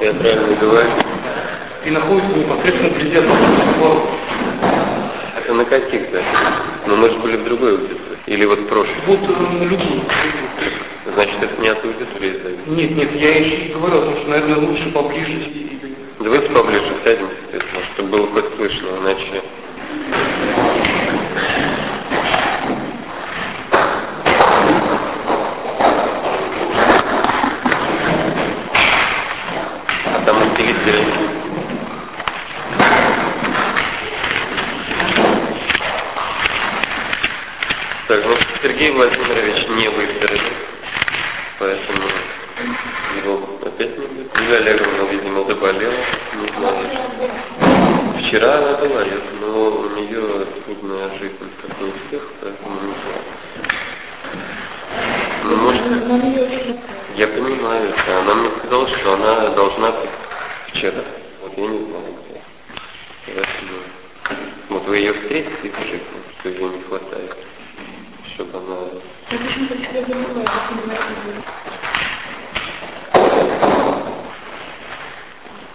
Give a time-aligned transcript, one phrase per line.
[0.00, 0.90] Я правильно говорю?
[1.84, 3.36] И находится непосредственно президентом
[5.38, 6.22] Это на каких, да?
[6.86, 8.18] Но мы же были в другой аудитории.
[8.26, 8.96] Или вот в прошлом.
[9.06, 10.02] Вот э, на любую.
[11.14, 12.66] Значит, это не от аудитории зависит.
[12.66, 15.32] Нет, нет, я еще и говорю о том, что, наверное, лучше поближе.
[15.32, 15.78] и-
[16.18, 19.42] Давайте поближе сядем, соответственно, чтобы было хоть слышно, иначе...
[30.06, 31.04] А там на телевизоре...
[38.08, 40.52] Так, значит, Сергей Владимирович не выздоровел,
[41.58, 42.08] поэтому
[43.16, 44.40] его опять не будет.
[44.40, 46.04] Юлия Олеговна, видимо, заболела,
[46.36, 46.88] не знаю.
[48.22, 52.94] Вчера она была, я- но у нее трудная жизнь, как и у всех, поэтому не
[53.02, 53.24] знаю.
[55.44, 55.82] Ну, может,
[57.16, 58.18] я понимаю это.
[58.20, 60.10] Она мне сказала, что она должна быть
[60.68, 61.02] вчера.
[61.42, 62.40] Вот я не знаю где.
[63.26, 63.78] Поэтому...
[64.68, 66.04] Вот вы ее встретите и скажите,
[66.40, 67.36] что ее не хватает.
[68.34, 68.76] Чтобы она...
[69.30, 71.42] Я почему-то всегда забываю, как называется.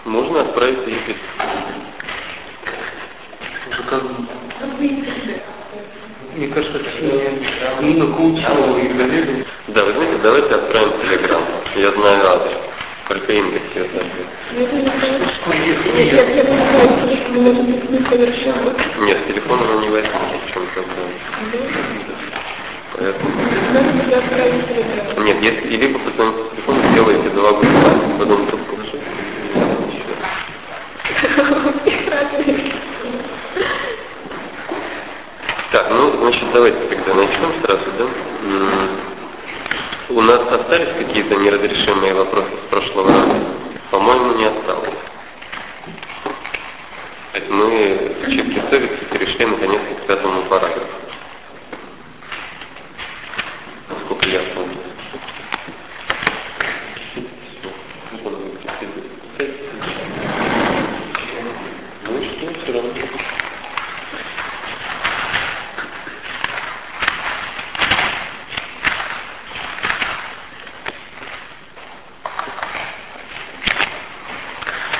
[0.05, 1.45] Можно отправить ее письмо.
[3.77, 4.27] Заказано.
[6.35, 7.01] Мне кажется, это
[7.81, 9.45] не Нина Кулчева и Галина.
[9.69, 11.43] Да, вы знаете, давайте отправим телеграм.
[11.75, 12.57] Я знаю адрес.
[13.07, 14.11] Только Инга все знает.
[18.99, 21.11] Нет, с телефона она не возьмет, в чем проблема.
[22.97, 23.31] Поэтому...
[25.23, 28.77] Нет, если и либо позвоните с телефона, сделайте два гудка, потом трубку.
[35.71, 39.10] Так, ну, значит, давайте тогда начнем сразу, да?
[40.13, 43.45] У нас остались какие-то неразрешимые вопросы с прошлого раза?
[43.91, 44.89] По-моему, не осталось.
[47.49, 50.85] Мы в чистке совести перешли наконец к пятому параграфу.
[53.87, 54.77] Насколько я помню.
[62.03, 62.91] Ну и что, все равно.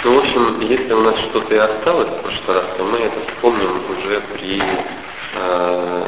[0.04, 3.20] Ну, в общем, если у нас что-то и осталось в прошлый раз, то мы это
[3.28, 4.62] вспомним уже при
[5.34, 6.04] э,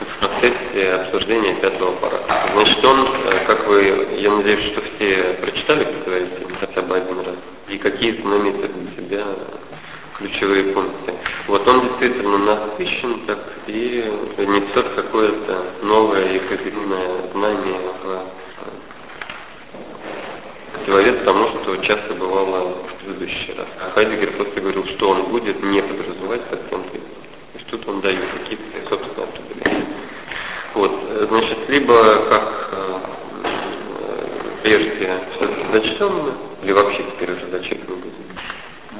[0.00, 2.50] в процессе обсуждения пятого параграфа.
[2.54, 7.36] Значит, он, э, как вы, я надеюсь, что все прочитали, говорите, хотя бы один раз,
[7.68, 9.26] и какие-то наметят для себя
[10.18, 11.14] ключевые пункты.
[11.46, 14.04] Вот он действительно насыщен так и
[14.38, 18.51] несет какое-то новое и позитивное знание в
[20.82, 23.68] противовес тому, что часто бывало в предыдущий раз.
[23.80, 26.98] А Хайдегер просто говорил, что он будет не подразумевать совсем то То
[27.54, 29.86] есть тут он дает какие-то собственные определения.
[30.74, 32.98] Вот, э, значит, либо как э,
[33.44, 34.26] э,
[34.62, 38.36] прежде все-таки зачтем, или вообще теперь уже зачитывать не будем?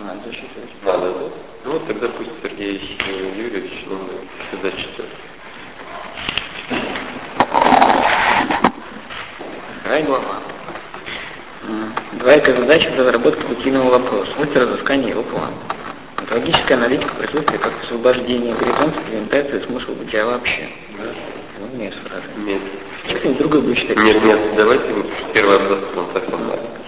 [0.05, 0.71] Надо зачитывать.
[0.85, 1.25] Надо, да?
[1.65, 2.81] Ну вот тогда пусть Сергей
[3.37, 3.99] Юрьевич ну,
[4.63, 5.11] зачитает.
[9.81, 10.52] Вторая глава.
[12.13, 14.33] Два эко-задачи в разработке рутинного вопроса.
[14.39, 15.55] Это разыскание его плана.
[16.17, 20.69] Онтологическая аналитика присутствие как освобождение горизонта, презентация смысла бытия вообще.
[21.59, 22.27] Ну, нет фразы.
[22.45, 22.61] Нет.
[23.07, 23.97] Что-нибудь другое будет читать?
[24.03, 24.87] Нет, нет, давайте
[25.35, 26.82] первый абзац, он совсем маленький.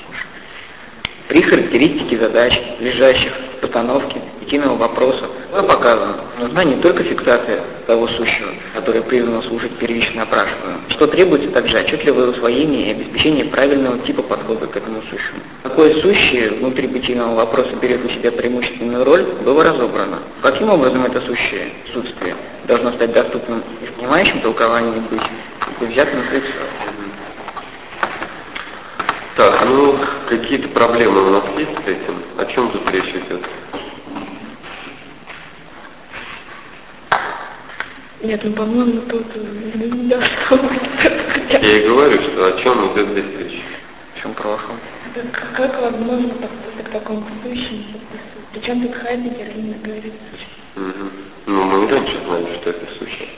[1.28, 8.06] При характеристике задач, лежащих в постановке единого вопроса, было показано, нужна не только фиксация того
[8.08, 14.22] сущего, которое призвано служить первично опрашиваемому, что требуется также отчетливое усвоение и обеспечение правильного типа
[14.22, 15.40] подхода к этому сущему.
[15.62, 20.18] Какое сущее внутри бытийного вопроса берет на себя преимущественную роль, было разобрано.
[20.42, 22.36] Каким образом это сущее, отсутствие,
[22.66, 25.22] должно стать доступным и в понимающем толковании быть,
[25.80, 27.13] и взятым лицо.
[29.36, 29.98] Так, ну,
[30.28, 32.22] какие-то проблемы у нас есть с этим?
[32.38, 33.42] О чем тут речь идет?
[38.22, 40.82] Нет, ну, по-моему, тут э, не должно быть.
[41.50, 43.60] Я и говорю, что о чем идет здесь речь.
[44.14, 44.78] В чем прошлом?
[45.14, 48.00] Так Как возможно подходить к такому сущему?
[48.52, 50.14] Причем тут Хайдегер именно говорит
[50.76, 51.10] Мгм.
[51.46, 53.28] Ну, мы и раньше знали, что это сущее.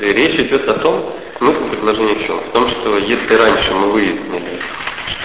[0.00, 2.40] Речь идет о том, смысл предложения в чем?
[2.40, 4.60] В том, что если раньше мы выяснили,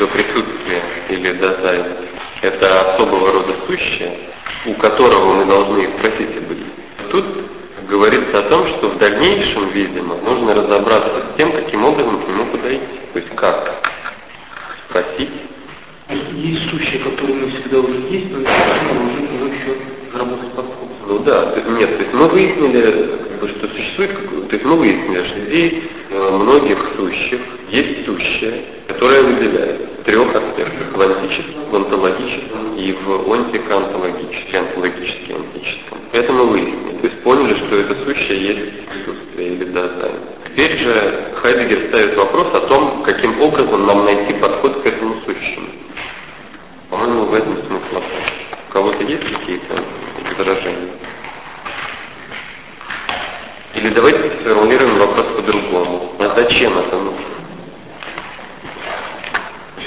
[0.01, 1.85] что присутствие или дозайн–
[2.41, 4.17] это особого рода сущее,
[4.65, 6.71] у которого мы должны спросить об этом,
[7.11, 7.25] тут
[7.87, 12.45] говорится о том, что в дальнейшем, видимо, нужно разобраться с тем, каким образом к нему
[12.45, 12.83] подойти.
[13.13, 13.85] То есть как
[14.89, 15.29] спросить,
[16.33, 19.75] Есть сущие, которые мы всегда уже есть, но мы еще
[20.11, 20.90] заработать подход.
[21.11, 25.73] Ну да, нет, то есть мы выяснили, что существует, то есть мы выяснили, что здесь
[26.09, 33.33] э, многих сущих есть сущее, которое выделяет трех аспектах, в антическом, в онтологическом и в
[33.33, 35.97] антикантологическом, антологически антическом.
[36.13, 40.15] Это мы выяснили, то есть поняли, что это сущее есть присутствие или дозайн.
[40.47, 40.95] Теперь же
[41.41, 45.67] Хайдегер ставит вопрос о том, каким образом нам найти подход к этому сущему.
[46.89, 48.01] По-моему, в этом смысл
[48.71, 49.83] Кого-то есть какие-то
[50.37, 50.93] возражения?
[53.75, 56.13] Или давайте сформулируем вопрос по-другому.
[56.23, 57.41] А зачем это нужно?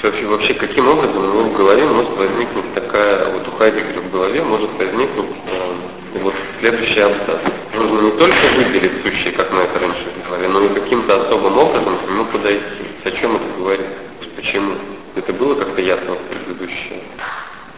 [0.02, 4.12] Вообще, вообще, каким образом у него в голове может возникнуть такая, вот у Хайдегера в
[4.12, 5.74] голове может возникнуть э,
[6.20, 7.40] вот следующий абзац.
[7.72, 11.98] Нужно не только выделить сущие, как мы это раньше говорили, но и каким-то особым образом
[12.00, 12.64] к нему подойти.
[13.02, 13.86] О чем это говорит?
[14.36, 14.74] Почему?
[15.16, 17.00] Это было как-то ясно в предыдущем?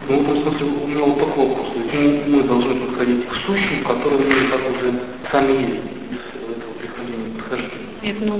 [0.05, 1.67] Ну, в смысле, у меня вот такой вопрос.
[1.73, 4.93] То есть мы, мы должны подходить к сущим, которые мы так уже
[5.31, 7.87] сами есть из этого приходения, прихождения.
[8.03, 8.39] Нет, ну,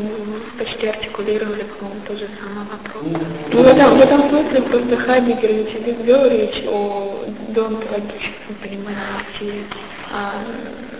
[0.60, 3.04] почти артикулировали, по-моему, тот же самый вопрос.
[3.52, 9.64] Ну, в этом, в этом смысле просто Хайдегер ведь вел речь о деонтологическом понимании бытия.
[10.14, 10.46] А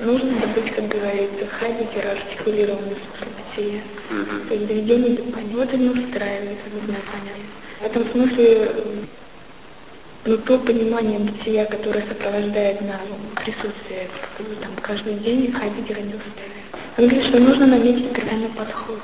[0.04, 3.82] нужно добыть, как говорится, Хайдегер артикулированный способ бытия.
[4.50, 5.24] То есть доведенный до.
[5.56, 7.46] Вот и не устраивает, нужно понять.
[7.80, 8.72] В этом смысле
[10.28, 13.00] но то понимание бытия, которое сопровождает нам
[13.44, 14.10] присутствие
[14.62, 16.68] там, каждый день, не устраивает.
[16.98, 19.00] Он говорит, что нужно наметить правильный подход.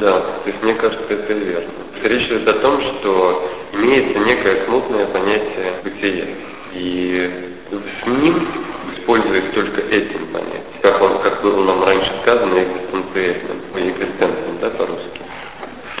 [0.00, 1.70] Да, то есть мне кажется, это верно.
[2.02, 6.26] Речь идет о том, что имеется некое смутное понятие бытия.
[6.74, 7.30] И
[7.70, 8.48] с ним,
[8.96, 15.20] используясь только этим понятием, как, он, как было нам раньше сказано, экзистенциальным, экзистенцием, да, по-русски,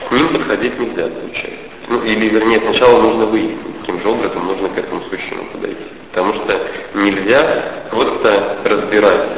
[0.08, 1.66] к ним подходить нельзя, получается.
[1.88, 5.84] Ну, или, вернее, сначала нужно выяснить, каким же образом нужно к этому сущему подойти.
[6.10, 6.60] Потому что
[6.94, 9.28] нельзя просто разбирать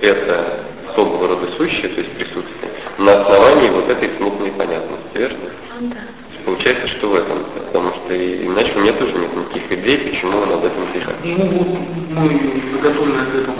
[0.00, 0.60] э, это
[0.92, 5.38] особого рода сущее, то есть присутствие, на основании вот этой смутной понятности, верно?
[5.80, 5.96] Да.
[6.44, 10.52] Получается, что в этом, потому что иначе у меня тоже нет никаких идей, почему он
[10.52, 11.14] об этом пишет.
[11.24, 11.68] Ну, вот
[12.10, 13.54] мы заготовлены ответом.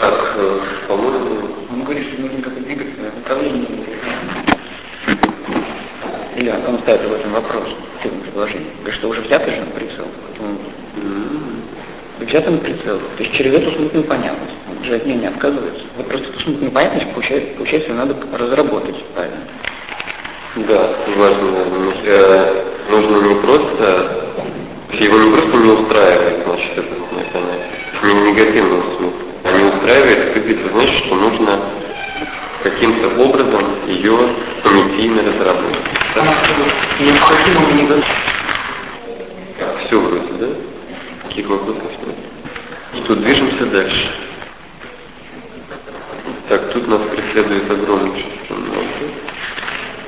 [0.00, 1.48] Так, э, по-моему...
[1.72, 3.81] Он говорит, что нужно как-то двигаться в направлении.
[6.42, 7.68] Или он ставит в этом вопрос,
[8.02, 8.66] в этом предложении.
[8.80, 10.06] Говорит, что уже взятый же прицел.
[10.26, 10.58] Поэтому
[12.18, 12.98] взятый на прицел.
[13.16, 14.54] То есть через эту смутную понятность.
[14.68, 15.84] Он же от нее не отказывается.
[15.96, 19.46] Вот просто эту смутную понятность, получается, получается надо разработать правильно.
[20.56, 21.48] Да, важно.
[22.06, 24.16] Э, нужно не просто,
[24.98, 26.94] его не просто не устраивает, значит, это
[27.32, 27.72] понятие,
[28.02, 31.60] не в негативном смысле, а не устраивает, это значит, что нужно
[32.62, 34.18] каким-то образом ее
[34.62, 35.84] понятийно разработать.
[36.14, 36.24] Да?
[37.00, 38.02] Необходимо мне
[39.86, 41.28] Все вроде, да?
[41.28, 42.16] Каких вопросов нет?
[43.04, 44.10] Что, движемся дальше.
[46.48, 48.88] Так, тут нас преследует огромное число много.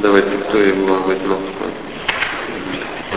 [0.01, 1.39] Давайте, кто его возьмет?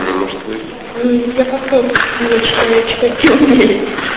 [0.06, 1.36] Не может выйти.
[1.36, 4.07] Я попробую, я читать не умею.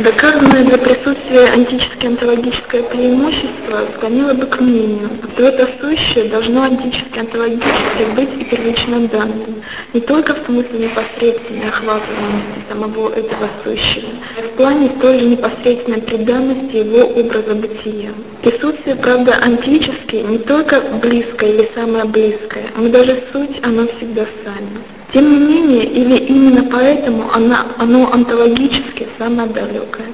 [0.00, 7.18] Доказанное для присутствия антическое онтологическое преимущество склонило бы к мнению, что это сущее должно антически
[7.18, 14.42] онтологически быть и первично данным, не только в смысле непосредственной охватываемости самого этого сущего, а
[14.42, 18.10] в плане той же непосредственной преданности его образа бытия.
[18.40, 24.99] Присутствие, правда, антически не только близкое или самое близкое, но даже суть оно всегда сами.
[25.12, 30.06] Тем не менее, или именно поэтому она, оно онтологически самое далекое.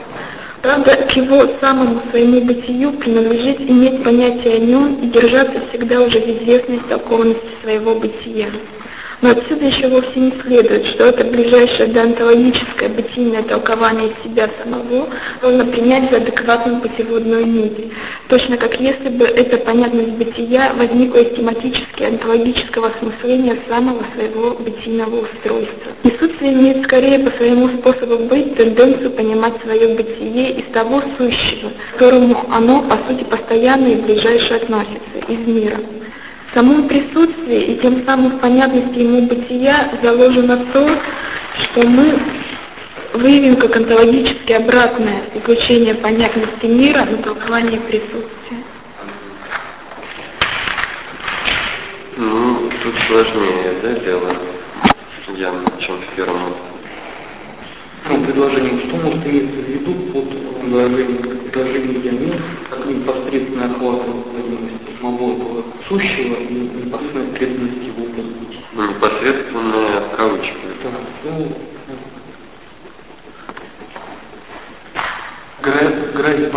[0.62, 6.18] Правда, к его самому своему бытию принадлежит иметь понятие о нем и держаться всегда уже
[6.18, 8.48] в известной истолкованности своего бытия.
[9.22, 15.08] Но отсюда еще вовсе не следует, что это ближайшее деонтологическое бытийное толкование себя самого
[15.42, 17.92] нужно принять за адекватную путеводную нить.
[18.28, 25.22] Точно как если бы эта понятность бытия возникла из тематически онтологического осмысления самого своего бытийного
[25.22, 25.92] устройства.
[26.02, 31.98] Присутствие имеет скорее по своему способу быть тенденцию понимать свое бытие из того сущего, к
[31.98, 35.80] которому оно, по сути, постоянно и ближайше относится, из мира
[36.56, 40.88] самом присутствии и тем самым в понятности ему бытия заложено то,
[41.62, 42.18] что мы
[43.12, 48.64] выявим как онтологически обратное излучение понятности мира на толкование присутствия.
[52.16, 54.36] Ну, тут сложнее, да, дело,
[55.36, 56.54] явно, чем в первом.
[58.08, 61.18] Ну, предложение, что может иметься в виду под предложением
[61.50, 68.60] предложение я нет, как непосредственное охват необходимости самого этого сущего и непосредственной преданности его бытия.
[68.72, 70.58] Ну, непосредственная кавычка.
[70.82, 71.30] Да,
[75.62, 76.52] Грайс.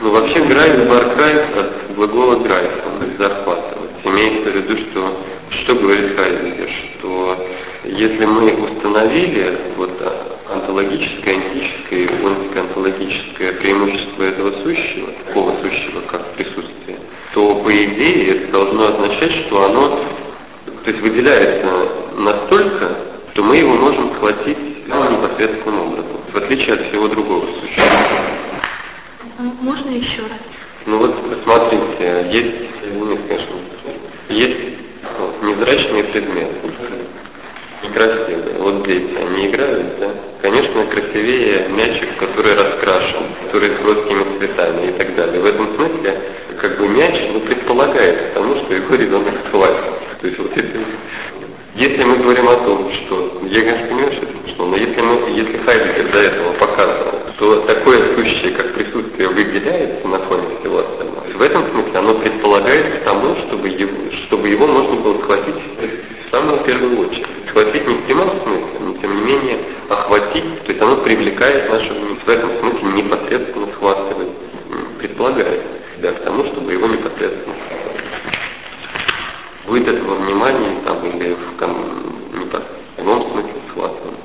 [0.00, 2.72] Ну, вообще Грайс Баркайс от глагола Грайс,
[3.14, 3.90] есть захватывать.
[4.04, 5.16] Имеется в виду, что,
[5.50, 7.46] что говорит Хайдегер, что
[7.84, 9.90] если мы установили вот
[10.50, 16.83] онтологическое, антическое и онтикоонтологическое преимущество этого сущего, такого сущего, как присутствие,
[17.34, 19.88] то по идее это должно означать, что оно
[20.84, 22.96] то есть выделяется настолько,
[23.32, 28.02] что мы его можем схватить ну, непосредственным образом, в отличие от всего другого существа.
[29.62, 30.38] Можно еще раз?
[30.86, 33.56] Ну вот посмотрите, есть, нет, конечно,
[34.28, 34.78] есть
[35.18, 36.70] вот, незрачные предметы,
[37.84, 38.56] некрасивые.
[38.58, 40.10] Вот дети, они играют, да?
[40.42, 45.40] Конечно, красивее мячик, который раскрашен, который с броскими цветами и так далее.
[45.40, 46.20] В этом смысле,
[46.60, 50.20] как бы мяч, ну, предполагает тому, что его ребенок схватит.
[50.20, 50.78] То есть вот это
[51.74, 55.30] если мы говорим о том, что, я, конечно, понимаю, что это смешно, но если, мы,
[55.30, 61.24] если Хайдегер до этого показывал, что такое сущее, как присутствие, выделяется на фоне всего остального,
[61.34, 63.90] в этом смысле оно предполагается тому, чтобы его,
[64.26, 67.33] чтобы его можно было схватить в самую первую очередь.
[67.54, 69.58] Схватить не в прямом смысле, но тем не менее
[69.88, 72.18] охватить, то есть оно привлекает наше внимание.
[72.24, 74.28] В этом смысле непосредственно схватывает,
[74.98, 75.62] предполагает
[75.96, 78.04] себя к тому, чтобы его непосредственно схватывать
[79.66, 84.16] будет этого внимания там, или в, в ином смысле схватываем.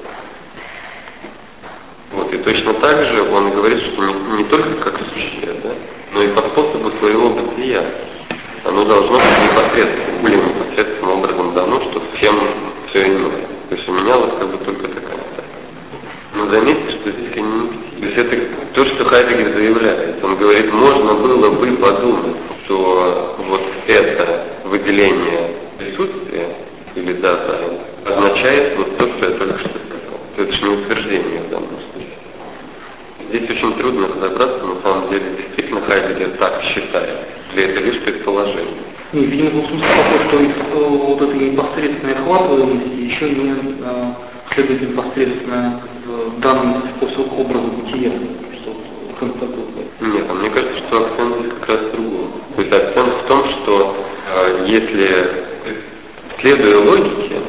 [2.11, 5.69] Вот, и точно так же он говорит, что не, не только как сущее, да,
[6.13, 7.85] но и по способу своего бытия.
[8.65, 12.39] Оно должно быть непосредственно, более непосредственным образом дано, что всем
[12.89, 13.47] все иное.
[13.69, 15.19] То есть у меня вот как бы только такая.
[16.35, 18.37] Но заметьте, что здесь они То есть это
[18.73, 20.23] то, что Хайдегер заявляет.
[20.23, 22.35] Он говорит, можно было бы подумать,
[22.65, 26.49] что вот это выделение присутствия
[26.95, 27.59] или дата
[28.05, 30.19] означает вот то, что я только что сказал.
[30.37, 32.19] Это же не утверждение в данном случае.
[33.29, 37.38] Здесь очень трудно разобраться, на самом деле, действительно Хайдегер так считает.
[37.59, 38.83] Для этого лишь предположение.
[39.11, 44.13] Не, видимо, в смысле такой, что э, вот этой непосредственной охватываемости еще не э,
[44.53, 48.11] следует непосредственно в данном способ образа бытия,
[48.61, 50.09] что такой.
[50.09, 52.31] Нет, а мне кажется, что акцент здесь как раз в другом.
[52.55, 53.95] То есть акцент в том, что
[54.29, 55.15] э, если,
[56.41, 57.41] следуя логике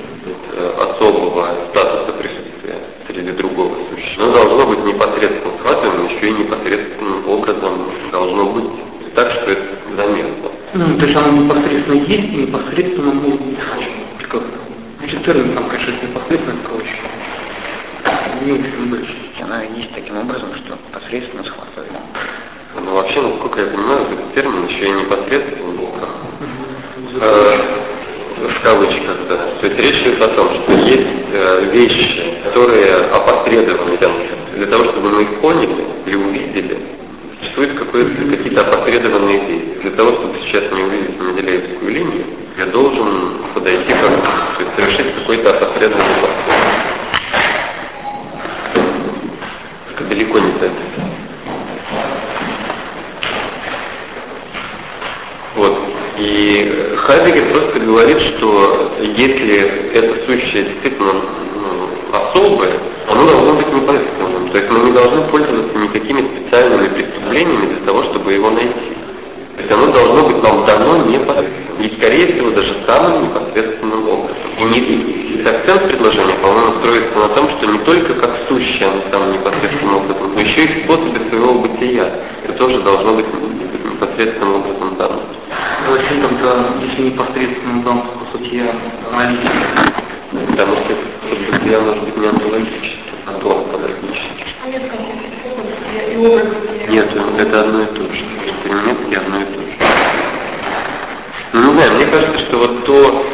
[0.57, 7.29] э, особого статуса присутствия среди другого существа, оно должно быть непосредственно схватываем, еще и непосредственным
[7.29, 9.63] образом должно быть так, что это
[9.97, 10.51] заметно.
[10.75, 13.59] Ну, то есть оно непосредственно есть и непосредственно может быть
[14.29, 14.59] как-то.
[14.99, 16.97] Значит, термин там, конечно, непосредственно проще.
[18.45, 19.15] Не очень дальше.
[19.43, 21.93] Она есть таким образом, что посредственно схватывает.
[22.83, 26.11] Ну, вообще, насколько я понимаю, этот термин еще и непосредственно был как
[27.21, 27.81] э,
[28.47, 29.37] в кавычках, да.
[29.61, 33.99] То есть речь идет о том, что есть э, вещи, которые опосредованы
[34.55, 36.79] для того, чтобы мы их поняли или увидели,
[37.41, 39.83] существуют какие-то опосредованные действия.
[39.83, 42.25] Для того, чтобы сейчас не увидеть Менделеевскую линию,
[42.59, 46.57] я должен подойти как то есть совершить какой-то опосредованный поступок.
[49.95, 50.71] Это далеко не так.
[55.57, 55.79] Вот.
[56.19, 62.79] И Хайдегер просто говорит, что если это сущее действительно ну, особое,
[63.09, 64.30] оно должно быть непосредственным.
[64.53, 68.99] То есть мы не должны пользоваться никакими специальными преступлениями для того, чтобы его найти.
[69.55, 71.83] То есть оно должно быть нам дано непосредственно.
[71.83, 74.37] И, скорее всего, даже самым непосредственным образом.
[74.59, 79.03] И, не, и акцент предложения, по-моему, строится на том, что не только как сущее оно
[79.13, 82.11] самым непосредственным образом, но еще и в способе своего бытия.
[82.45, 83.27] Это тоже должно быть
[83.85, 85.21] непосредственным образом дано.
[85.93, 88.75] Зачем тогда, если непосредственно дан способ бытия
[89.13, 89.53] аналитики?
[90.51, 90.97] Потому что
[91.53, 94.51] бытия может быть не онтологический, а доонтологический.
[96.89, 97.09] Нет,
[97.39, 98.25] это одно и то же.
[98.63, 99.71] По-немецки одно и то же.
[101.53, 103.25] Ну, не знаю, мне кажется, что вот то,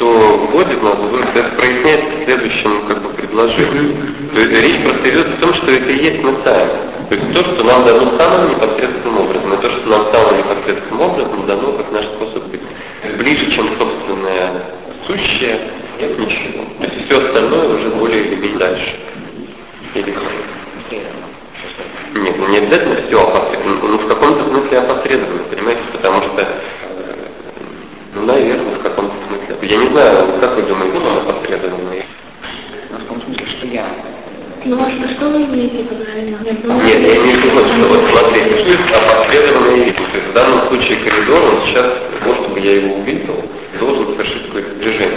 [0.00, 0.96] что вводит нас,
[1.34, 4.30] это проясняется следующим как бы предложением.
[4.34, 6.70] То есть речь просто идет о том, что это и есть мы сами.
[7.10, 11.00] То есть то, что нам дано самым непосредственным образом, и то, что нам самым непосредственным
[11.00, 12.60] образом дано как наш способ быть.
[13.18, 14.62] Ближе, чем собственное
[15.06, 15.60] сущее,
[15.98, 16.64] нет ничего.
[16.78, 18.94] То есть все остальное уже более или менее дальше.
[19.94, 20.22] Или как?
[22.12, 26.48] Нет, ну не обязательно все опосредованно, ну в каком-то смысле опосредованно, понимаете, потому что,
[28.14, 29.56] ну, наверное, в каком-то смысле.
[29.62, 31.90] Я не знаю, как вы думаете, он опосредованно?
[32.90, 33.86] Ну, в том смысле, что я
[34.64, 36.84] Ну а что, что вы имеете под районом?
[36.86, 39.96] Нет, я имею в виду, что вот смотрите, суть опосредованная вид.
[39.96, 41.86] То есть в данном случае коридор, он сейчас,
[42.20, 43.42] того, чтобы я его увидел,
[43.80, 45.09] должен совершить какое-то движение.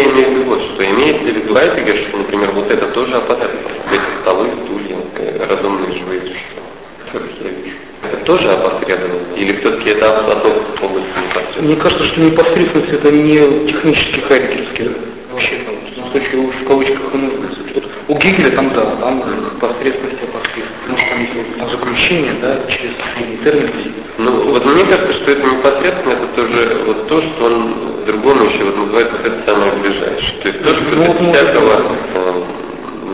[0.00, 3.16] Я имею в виду вот, что имеется в виду Айпегер, что, например, вот это тоже
[3.16, 3.68] опосредованно.
[3.92, 6.62] Эти столы, стулья, э, разумные живые существа,
[7.04, 7.76] которых я вижу.
[8.02, 9.36] Это тоже опосредованно?
[9.36, 11.66] Или все-таки это относится к области непосредственно?
[11.66, 14.90] Мне кажется, что непосредственность это не технический хайдгерский
[15.32, 17.68] вообще, ну, в случае в кавычках выносится.
[17.68, 19.22] Что у Гегеля там да, там
[19.60, 20.80] посредственность и посредственность.
[20.80, 23.70] Потому что там есть вот заключение, да, через термин.
[24.18, 28.64] Ну, вот мне кажется, что это непосредственно, это тоже вот то, что он другому еще
[28.64, 30.40] вот называется вот это самое ближайшее.
[30.42, 32.44] То есть то, что Ну, без может, всякого э,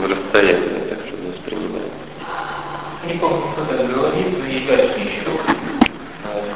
[0.08, 1.92] расстояния, так что воспринимает.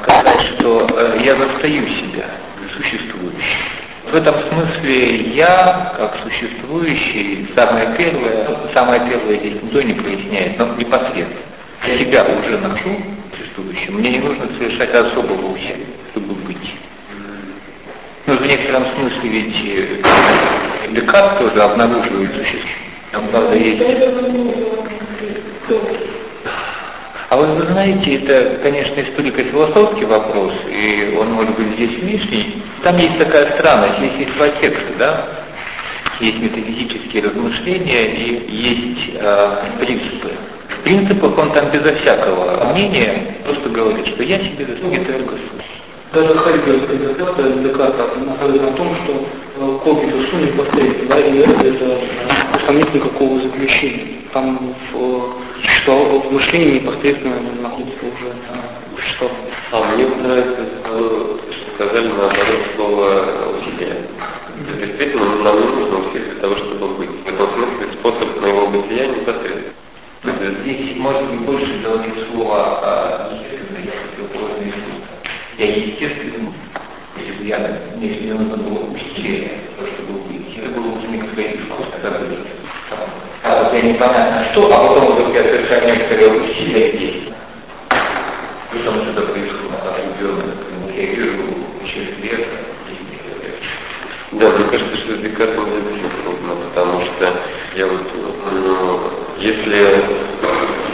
[0.03, 2.25] Сказать, что э, я застаю себя
[2.77, 3.81] существующим.
[4.11, 10.75] В этом смысле я, как существующий, самое первое, самое первое здесь никто не проясняет, но
[10.75, 11.29] непосредственно.
[11.87, 13.20] Я себя уже нахожу
[13.71, 16.57] существующим, мне не нужно совершать особого усилия, чтобы быть.
[18.27, 22.69] Ну, в некотором смысле ведь э, Декарт тоже обнаруживает существо.
[23.11, 23.81] Там, правда, есть
[27.29, 32.61] а вот вы знаете, это, конечно, историко-философский вопрос, и он может быть здесь лишний.
[32.83, 35.27] Там есть такая странность, здесь есть два текста, да?
[36.19, 40.31] Есть метафизические размышления и есть э, принципы.
[40.81, 45.61] В принципах он там безо всякого мнения просто говорит, что я себе заслуги эрго сум.
[46.11, 51.67] Даже хайдгерская доктрина Декарта находится на том, что э, когито сум непосредственно, да, и это,
[51.67, 54.07] это э, там нет никакого заключения.
[54.33, 55.21] Там в, э,
[55.61, 58.33] существо- в мышлении непосредственно находится уже
[58.95, 59.53] существование.
[59.71, 61.39] А мне нравится, что
[61.75, 63.23] сказали наоборот слово
[63.59, 63.97] усилие.
[64.81, 67.09] Действительно, нам не нужно усилие для того, чтобы быть.
[67.23, 69.80] В этом смысле способ моего бытия непосредственно.
[70.23, 75.07] Здесь может быть больше говорит слово а, естественное, я противоположное искусство.
[75.57, 76.53] Я естественный,
[77.17, 77.57] если бы я,
[77.99, 82.37] если мне нужно было усилие, то, чтобы быть, это было уже некоторое искусство, когда бы
[83.43, 87.33] а вот я непонятно что, а потом вдруг я совершаю некоторые усилия действия.
[88.71, 90.53] Потому что это происходит определенно,
[90.95, 91.33] я вижу
[91.87, 92.47] через лет,
[94.33, 97.41] Да, мне кажется, что с Декартом действительно трудно, потому что
[97.75, 98.01] я вот,
[98.51, 100.03] ну, если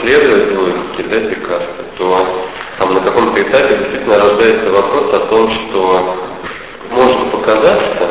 [0.01, 2.47] следовать логике, да, Декарта, то
[2.79, 6.15] там на каком-то этапе действительно рождается вопрос о том, что
[6.91, 8.09] может показаться,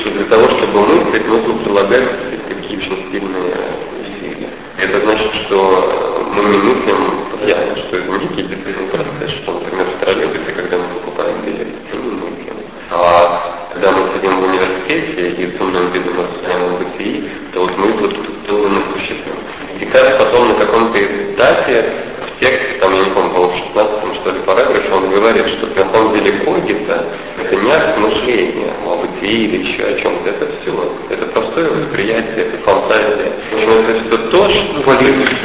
[0.00, 2.08] что для того, чтобы мыслить, нужно прилагать
[2.48, 3.54] такие очень сильные
[4.00, 4.48] усилия.
[4.78, 10.04] Это значит, что мы не мыслим постоянно, что это некий действительно процесс, что, например, в
[10.04, 12.56] троллейбусе, когда мы покупаем билет, мы мыслим.
[12.90, 17.76] А когда мы сидим в университете и с умным видом рассуждаем о бытии, то вот
[17.76, 19.36] мы вот созданы существуем.
[19.80, 24.30] И как потом на каком-то этапе в тексте, там, я не помню, в 16 что
[24.30, 27.04] ли параграфе, он говорит, что на самом деле когита
[27.38, 30.92] это не акт мышления о бытии или еще о чем-то, это все.
[31.10, 33.32] Это простое восприятие, это фантазия.
[33.52, 34.76] Но это все то, что...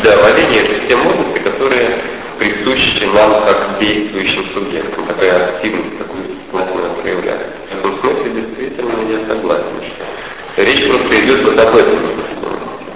[0.04, 2.02] Да, валение это все модности, которые
[2.40, 7.46] присущи нам как действующим субъектам, такая активность, такую сознательно проявляется.
[7.70, 12.00] В этом смысле действительно я согласен, что речь просто идет вот об этом.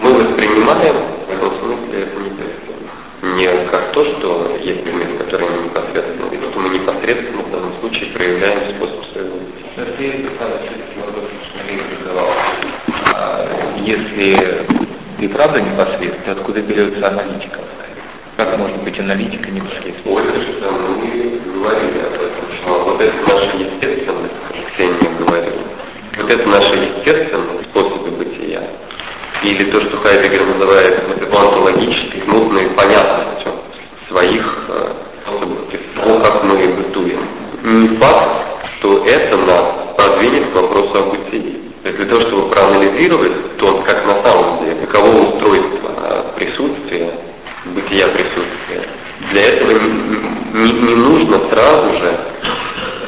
[0.01, 0.95] Мы воспринимаем,
[1.27, 6.69] в этом смысле не не как то, что есть предмет, который мы непосредственно что мы
[6.69, 9.65] непосредственно в данном случае проявляем способ своего бытия.
[13.85, 14.65] Если
[15.19, 17.59] ты правда непосредственно, откуда берется аналитика?
[18.37, 20.15] Как может быть аналитика непосредственно?
[20.15, 25.63] Ольга, что мы говорили об этом, что вот это наша естественность, как Ксения говорила,
[26.17, 28.61] вот это наша естественность, способы бытия,
[29.45, 33.51] или то, что Хайдегер называет онтологической смутной понятностью
[34.09, 35.59] своих э, способов,
[35.95, 37.19] того, как мы бытуем.
[37.63, 38.45] Не факт,
[38.77, 41.61] что это нас продвинет к вопросу о бытии.
[41.83, 47.11] То есть для того, чтобы проанализировать то, как на самом деле, каково устройство э, присутствия,
[47.65, 48.89] бытия присутствия,
[49.31, 52.19] для этого не- не нужно сразу же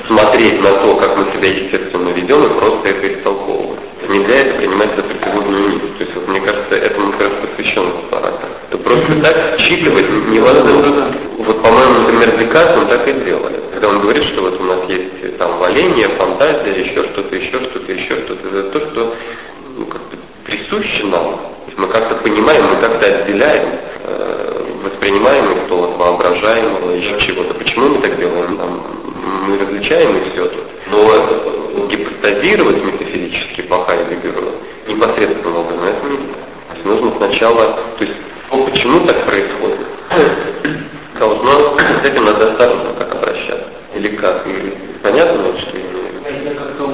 [0.08, 3.80] смотреть на то, как мы себя естественно ведем, и просто это истолковывать.
[4.08, 5.98] Не для этого принимать за противоположную нить.
[5.98, 8.52] То есть, вот, мне кажется, этому как раз посвящен параграф.
[8.70, 11.14] Это просто так считывать невозможно.
[11.40, 13.64] Вот, по-моему, например, Декарт он так и делает.
[13.74, 17.92] Когда он говорит, что вот у нас есть там валение, фантазия, еще что-то, еще что-то,
[17.92, 18.48] еще что-то.
[18.48, 19.16] Это то, что
[19.78, 21.40] ну, как-то присуще нам.
[21.68, 27.54] То мы как-то понимаем, мы как-то отделяем э, воспринимаемое что от воображаемого, еще чего-то.
[27.54, 28.58] Почему мы так делаем?
[28.58, 30.64] Там, мы различаем и все тут.
[30.90, 34.52] Но э, гипостазировать метафизически по Хайдегеру
[34.88, 36.36] непосредственно образом нельзя.
[36.86, 38.18] нужно сначала, то есть
[38.52, 39.88] ну, почему так происходит?
[41.20, 43.70] Ну, с этим надо осторожно как обращаться.
[43.96, 44.46] Или как?
[44.46, 45.84] Или понятно, что я
[46.44, 46.86] Я как-то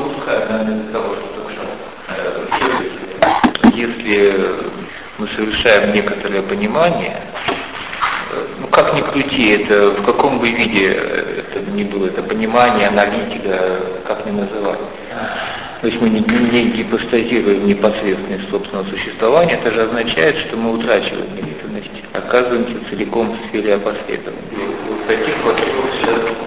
[1.12, 1.44] что.
[3.74, 4.44] Если
[5.18, 7.22] мы совершаем некоторое понимание,
[8.60, 13.80] ну как ни крути, это в каком бы виде это ни было, это понимание, аналитика,
[14.08, 14.80] как ни называть.
[15.82, 21.36] То есть мы не, не гипостазируем непосредственное собственное существование, это же означает, что мы утрачиваем
[21.36, 24.42] невидимость, оказываемся целиком в сфере опосредования.
[24.88, 26.44] Ну, таких вопросов сейчас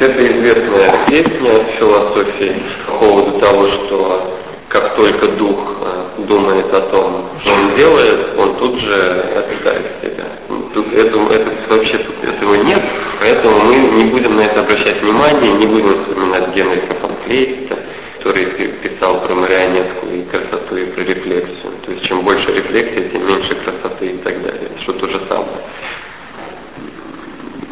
[0.00, 7.28] это известная песня философии по поводу того, что как только дух э, думает о том,
[7.42, 8.94] что он делает, он тут же
[9.34, 10.26] отрекает себя.
[10.72, 12.80] Тут этому, это, вообще тут этого нет,
[13.20, 17.78] поэтому мы не будем на это обращать внимание, не будем вспоминать Генриха фон Клейста,
[18.18, 18.46] который
[18.82, 21.72] писал про марионетку и красоту и про рефлексию.
[21.84, 24.70] То есть чем больше рефлексии, тем меньше красоты и так далее.
[24.82, 25.62] Что то же самое.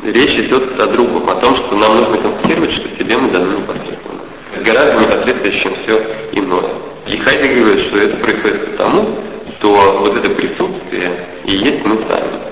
[0.02, 4.07] Речь идет о другом, о том, что нам нужно констатировать, что себе мы даны непосредственно.
[4.64, 6.70] Гораздо непосредственно, чем все иное.
[7.06, 9.08] И Хайдегер говорит, что это происходит потому,
[9.58, 9.68] что
[10.00, 11.12] вот это присутствие
[11.44, 12.48] и есть мы сами.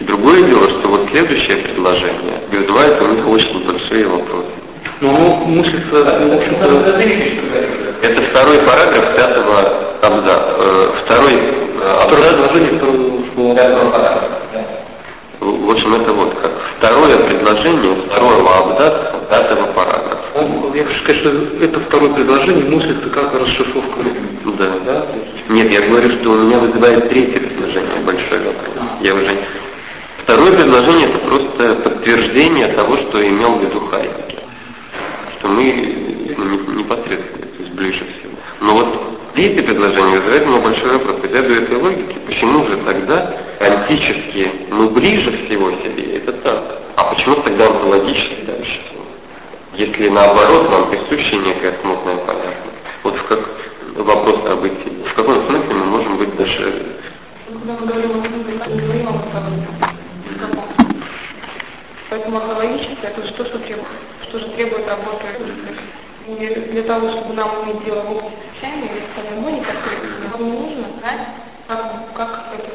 [0.00, 4.50] Другое дело, что вот следующее предложение вызывает у них очень большие вопросы.
[5.00, 6.66] Но оно мыслится, в общем-то...
[8.02, 9.58] Это второй параграф пятого
[10.02, 10.56] абзаца.
[10.58, 12.30] Э, второй э, абзац...
[12.30, 14.45] предложение второго параграфа.
[15.46, 20.26] В общем, это вот как второе предложение второго абзаца пятого параграфа.
[20.34, 24.00] Он, я хочу сказать, что это второе предложение мыслится как расшифровка.
[24.58, 24.72] Да.
[24.84, 25.06] да?
[25.50, 28.74] Нет, я говорю, что у меня вызывает третье предложение большой вопрос.
[29.02, 29.38] Я уже...
[30.24, 34.42] Второе предложение это просто подтверждение того, что имел в виду Хайдегер.
[35.38, 35.62] Что мы
[36.74, 38.36] непосредственно, то есть ближе всего.
[38.62, 41.16] Но вот Третье предложение вызывает у меня большой вопрос.
[41.24, 46.16] Исследуя этой логики, почему же тогда антически мы ближе всего себе?
[46.16, 46.80] Это так.
[46.96, 48.80] А почему тогда онтологически дальше?
[49.74, 52.80] Если наоборот нам присуща некая смутная понятность.
[53.02, 53.40] Вот в как
[53.96, 55.04] вопрос о бытии.
[55.04, 56.46] В каком смысле мы можем быть о
[62.08, 63.86] Поэтому онтологически это что, что требует,
[64.28, 65.26] что же требует работы
[66.26, 70.86] и для того, чтобы нам уметь дело в области случайной или самому непосредственно, нам нужно
[71.00, 71.20] знать,
[71.68, 72.70] как, как это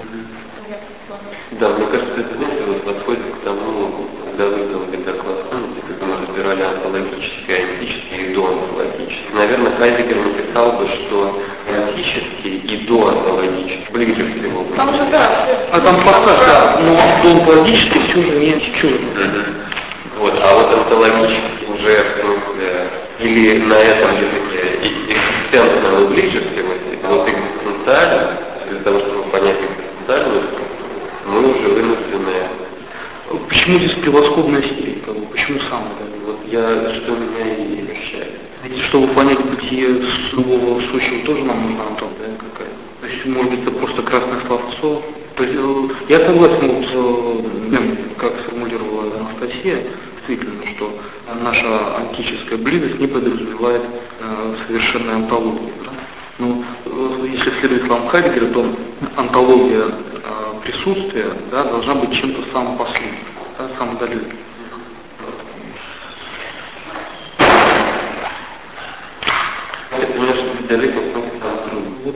[1.59, 6.05] да, мне кажется, это, знаете, вот подходит к тому, когда вы делали доклад, помните, когда
[6.05, 9.33] мы разбирали онтологическое, антическое и доонтологическое.
[9.33, 14.65] Наверное, Хайдегер написал бы, что антический и доонтологический ближе всего.
[14.75, 15.67] Там же, да.
[15.73, 19.45] А там похож, да, но доонтологический все же не чуждо.
[20.19, 26.73] Вот, а вот онтологический уже в смысле, или на этом языке экзистентно всего,
[27.09, 28.37] вот экзистенциально,
[28.69, 30.43] для того, чтобы понять экзистенциальную
[31.27, 32.31] мы уже вынуждены
[33.47, 35.01] Почему здесь превосходная степень?
[35.31, 35.87] Почему сам?
[36.25, 36.61] Вот я,
[36.95, 38.33] что меня и вещает.
[38.63, 39.87] Ведь чтобы понять бытие
[40.33, 42.67] любого сущего, тоже нам нужна Антон, да, какая
[42.99, 45.01] То есть, может быть, это просто красное словцо.
[45.35, 49.81] То есть, э, я согласен вот с тем, как сформулировала Анастасия,
[50.27, 50.99] действительно, что
[51.41, 53.81] наша антическая близость не подразумевает
[54.19, 55.73] э, совершенной антологии.
[55.83, 55.91] Да?
[56.39, 58.75] Ну, э, если следовать словам Хайдегера, то
[59.17, 63.25] антология э, присутствия да, должна быть чем-то самым последним,
[63.57, 64.37] да, самым далеким.
[69.91, 71.01] Это немножко далеко,
[72.05, 72.15] вот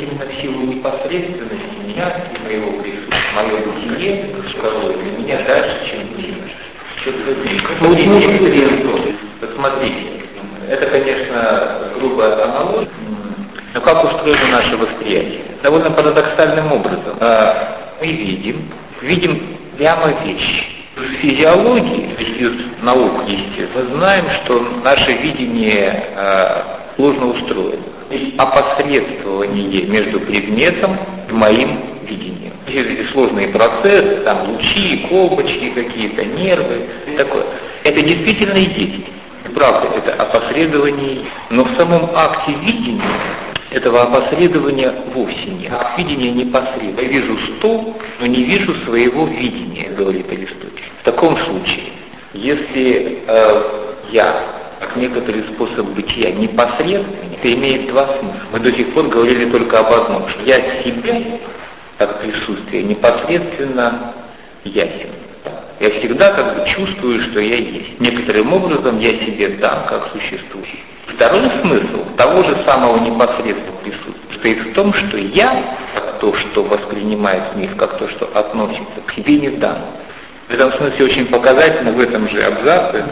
[0.00, 6.18] именно в силу непосредственности меня и моего присутствия, мое бытие второе для меня дальше, чем
[8.92, 9.14] вы.
[9.40, 10.06] Посмотрите,
[10.68, 12.88] это, конечно, грубая аналогия,
[13.74, 15.42] но как устроено наше восприятие?
[15.62, 17.16] Довольно парадоксальным образом.
[17.20, 18.68] А, мы видим,
[19.02, 19.40] видим
[19.76, 20.64] прямо вещи.
[20.96, 26.62] Из физиологии, из наук, естественно, мы знаем, что наше видение э,
[26.96, 27.84] сложно устроено.
[28.10, 32.37] Есть опосредствование между предметом и моим видением.
[32.74, 37.44] Эти сложные процессы, там лучи, колбочки какие-то, нервы, такое.
[37.84, 39.06] Это действительно и есть.
[39.54, 43.02] Правда, это опосредование, но в самом акте видения
[43.70, 45.72] этого опосредования вовсе нет.
[45.96, 47.00] Видение непосредственно.
[47.00, 50.82] Я вижу стол, но не вижу своего видения, говорит Аристотель.
[51.00, 51.92] В таком случае,
[52.34, 53.62] если э,
[54.12, 54.44] я,
[54.80, 58.40] как некоторый способ бытия, непосредственный, это имеет два смысла.
[58.52, 61.20] Мы до сих пор говорили только об одном, что я себя,
[61.98, 64.14] как присутствие, непосредственно
[64.64, 65.10] ясен.
[65.80, 68.00] Я всегда как бы чувствую, что я есть.
[68.00, 70.82] Некоторым образом я себе дам как существующий.
[71.14, 76.62] Второй смысл того же самого непосредственного присутствия состоит в том, что я, как то, что
[76.64, 79.78] воспринимает мир, как то, что относится к себе, не дан.
[80.48, 83.04] В этом смысле очень показательно в этом же абзаце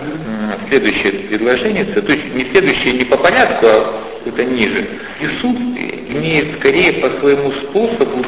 [0.68, 4.88] следующее предложение, то есть не следующее не по порядку, а это ниже.
[5.18, 8.24] Присутствие имеет скорее по своему способу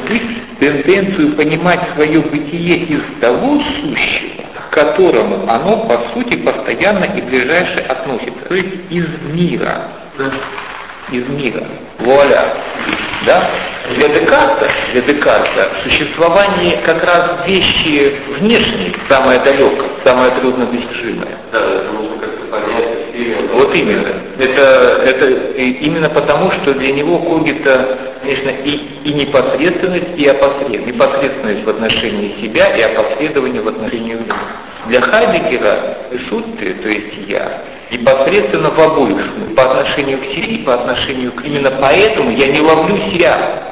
[0.59, 7.83] тенденцию понимать свое бытие из того сущего, к которому оно по сути постоянно и ближайше
[7.87, 9.87] относится, то есть из мира.
[11.11, 11.65] Из мира.
[11.99, 12.53] Вуаля.
[13.25, 13.51] Да?
[13.95, 21.37] Для Декарта, для Декарта существование как раз вещи внешние, самое далекое, самое труднодостижимое.
[21.51, 22.99] Да, это нужно как-то понять.
[23.53, 24.13] Вот именно.
[24.37, 24.63] Это,
[25.05, 27.97] это именно потому, что для него Когита,
[28.29, 30.87] конечно, и, и непосредственность, и опосредованность.
[30.87, 34.35] Непосредственность в отношении себя и опосредование в отношении мира.
[34.87, 37.61] Для Хайдегера присутствие, то есть я,
[37.91, 39.17] непосредственно в обоих
[39.55, 43.63] по отношению к себе и по отношению к именно поэтому я не ловлю себя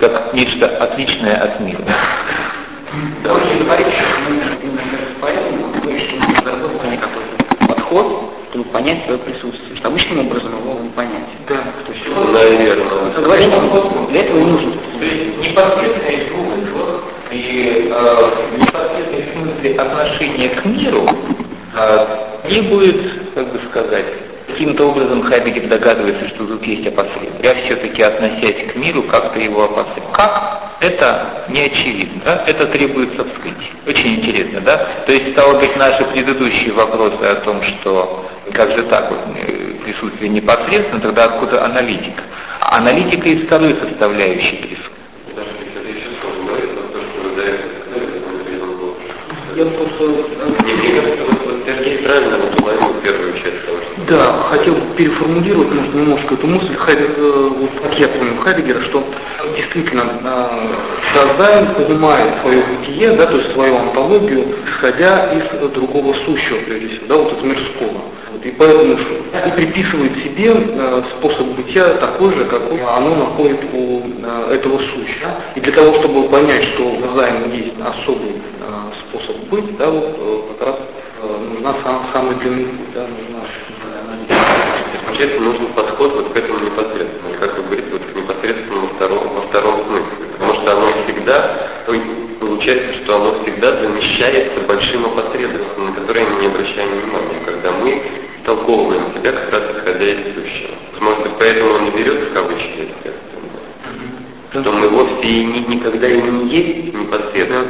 [0.00, 1.84] как нечто отличное от мира.
[3.24, 3.66] Да, очень
[5.20, 5.72] поэтому
[7.92, 9.72] подход, чтобы понять свое присутствие.
[9.82, 11.28] Обычным образом его понять.
[11.48, 11.56] Да.
[11.86, 12.04] То есть.
[13.32, 14.72] Говорить для этого и нужно.
[14.98, 16.52] То есть непосредственность двух
[17.30, 21.06] и э, непосредственность в смысле отношения к миру
[21.74, 22.06] э,
[22.42, 24.04] требует, как бы сказать,
[24.48, 27.40] каким-то образом Хайдегер догадывается, что тут есть опосредование.
[27.42, 30.12] Я все-таки, относясь к миру, как-то его опосредую.
[30.12, 30.76] Как?
[30.80, 32.22] Это не очевидно.
[32.26, 32.44] Да?
[32.46, 33.72] Это требуется вскрытия.
[33.86, 34.88] Очень интересно, да?
[35.06, 39.72] То есть, стало быть, наши предыдущие вопросы о том, что как же так вот, э,
[39.84, 42.24] присутствие непосредственно, тогда откуда аналитика?
[42.72, 44.92] Аналитика из второй составляющей присутствия.
[49.54, 50.04] Я просто...
[50.04, 54.14] Мне кажется, вот, вот Сергей правильно вот уловил первую часть того, что...
[54.14, 59.04] Да, хотел переформулировать, может, немножко эту мысль, Хайдеггер, э, вот как я понял Хайдеггера, что
[59.54, 66.56] действительно э, Dasein понимает свое бытие, да, то есть свою онтологию, исходя из другого сущего,
[66.64, 68.00] прежде всего, да, вот из мирского.
[68.44, 74.54] И поэтому и приписывает себе э, способ бытия такой же, какой оно находит у э,
[74.54, 75.30] этого сущего.
[75.54, 78.72] И для того, чтобы понять, что у Дазайна есть особый э,
[79.08, 80.76] способ быть, да, вот как раз
[81.52, 83.46] нужна сам, самый длинный путь, да, нужна
[85.06, 89.42] Получается, нужен подход вот к этому непосредственно, как вы говорите, вот к непосредственному второму, во
[89.42, 90.26] втором смысле.
[90.32, 91.68] Потому что оно всегда,
[92.62, 98.02] получается, что оно всегда замещается большим опосредованием, на которое мы не обращаем внимания, когда мы
[98.44, 100.74] толковываем себя как раз исходя из сущего.
[101.00, 103.22] Может быть, поэтому он не берет в кавычки это
[104.52, 107.64] что мы вовсе и ни, никогда и не есть непосредственно.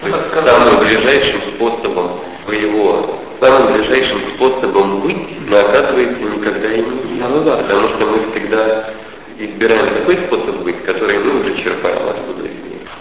[0.00, 7.16] То есть самым ближайшим способом своего, самым ближайшим способом быть, но оказывается никогда и не
[7.16, 7.28] есть.
[7.28, 7.56] Ну, да.
[7.58, 8.94] Потому что мы всегда
[9.38, 12.48] избираем такой способ быть, который мы уже черпаем оттуда.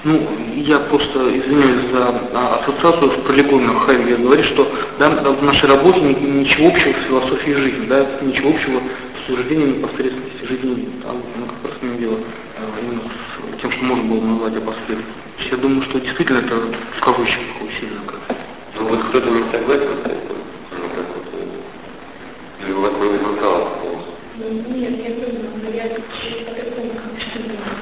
[0.05, 5.69] Ну, я просто извиняюсь за а, ассоциацию с полигоном Хайгер говорит, что да, в нашей
[5.69, 10.89] работе ни- ничего общего с философией жизни, да, ничего общего с утверждением непосредственности жизни.
[11.05, 12.17] А вот мы как раз имеем дело
[12.57, 15.29] а, именно с тем, что можно было назвать опосредственностью.
[15.51, 18.37] Я думаю, что действительно это в кавычках усиленно как
[18.79, 20.37] Ну вот кто-то не согласен с этим,
[20.79, 23.99] ну как вот, э, или у вас не возникало такого?
[24.39, 25.91] Нет, я думаю, но я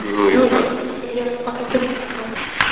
[0.03, 0.86] Ну и Ну,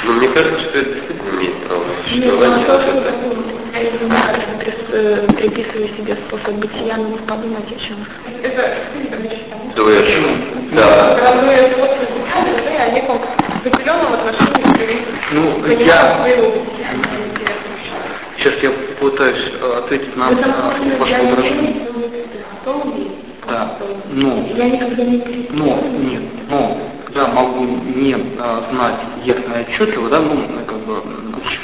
[0.06, 2.58] Ну мне кажется, что это действительно имеет право Нет, существование.
[2.58, 2.91] ну, вот то, это.
[2.91, 3.26] что
[3.74, 7.98] я извиняюсь, прис- э, приписываю себе способ бытия, но подумать о чем.
[8.44, 8.78] Это
[9.76, 11.18] То есть, да.
[11.18, 12.06] Родные способы
[12.56, 16.28] бытия, они как в определенном отношении Ну, я-.
[18.38, 21.72] Сейчас я попытаюсь э, ответить на В этом смысле ваше я не возражение.
[21.72, 22.10] имею
[22.63, 23.08] готовы.
[23.48, 23.78] Да,
[24.12, 26.78] ну, Я никогда не Но, нет, но
[27.15, 31.01] я могу не а, знать ясно и отчетливо, да, ну, э, как бы,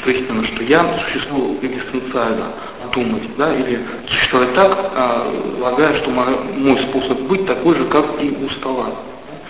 [0.02, 2.54] прояснено, что я существую экзистенциально
[2.94, 6.26] думать, да, или существовать так, а, полагая, что мой,
[6.58, 8.92] мой способ быть такой же, как и у стола.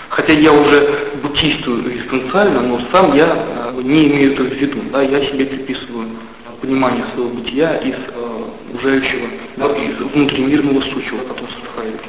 [0.09, 5.03] Хотя я уже бытийствую экзистенциально, но сам я а, не имею это в виду, да,
[5.03, 6.07] я себе приписываю
[6.47, 12.01] а, понимание своего бытия из а, окружающего, да, из внутримирного сущего, который содержит.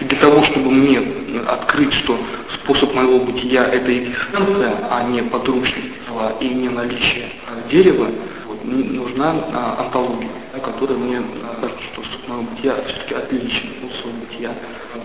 [0.00, 2.18] И для того, чтобы мне э, открыть, что
[2.70, 5.90] способ моего бытия– это экзистенция, а не подручность
[6.40, 7.30] и не наличие
[7.70, 8.08] дерева,
[8.46, 13.70] вот, нужна а, онтология, да, которая мне э, кажется, что способ моего бытия все-таки отличен
[13.84, 14.50] от своего бытия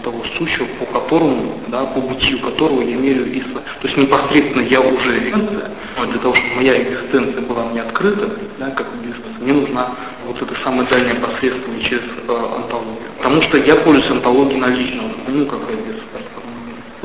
[0.04, 4.82] того сущего, по которому, да, по бытию которого я меряю и То есть непосредственно я
[4.82, 9.54] уже экзистенция, но для того, чтобы моя экзистенция была мне открыта, да, как экзистенция, мне
[9.54, 9.95] нужна
[10.28, 13.10] вот эта самая дальняя посредственность через э, онтологию.
[13.17, 15.95] Потому что я пользуюсь онтологией наличного, ну, как без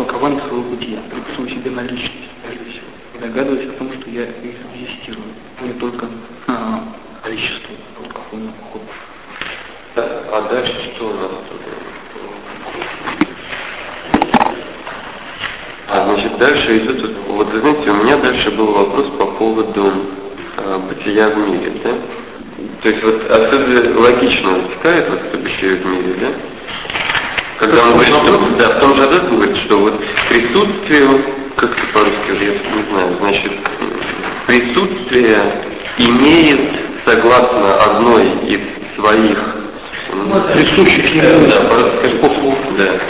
[0.01, 2.87] толкование своего бытия, приписываю себе наличность, прежде всего.
[3.15, 5.29] И догадываюсь о том, что я экзистирую,
[5.63, 6.07] не только
[6.47, 6.85] а,
[7.23, 8.83] количество, вот какой у меня поход.
[9.97, 11.61] А дальше что у нас тут?
[15.89, 19.93] А, значит, дальше идет, вот вы знаете, у меня дальше был вопрос по поводу
[20.57, 21.95] э, бытия в мире, да?
[22.83, 26.60] То есть вот отсюда логично вытекает вот это бытие в мире, да?
[27.61, 31.25] Когда он говорит, что, да, в том же Адат говорит, что вот присутствие,
[31.57, 33.53] как это по-русски уже, я не знаю, значит,
[34.47, 35.65] присутствие
[35.99, 36.71] имеет,
[37.05, 38.61] согласно одной из
[38.97, 39.39] своих
[40.55, 43.01] присущих ему, да, просто скажи, да.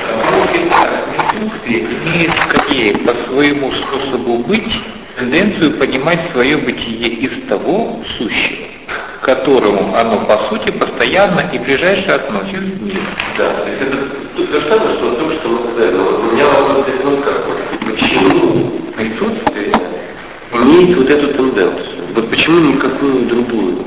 [1.30, 4.72] Присутствие имеет скорее по своему способу быть
[5.20, 8.66] тенденцию понимать свое бытие из того сущего,
[9.20, 13.00] к которому оно по сути постоянно и ближайше относится в мире.
[13.36, 13.96] Да, то есть это
[14.36, 15.96] то же самое, что то, что мы сказали.
[15.96, 17.44] Вот у меня вопрос здесь ну как,
[17.84, 19.72] почему присутствие
[20.52, 22.04] имеет вот эту тенденцию?
[22.14, 23.84] Вот почему никакую другую?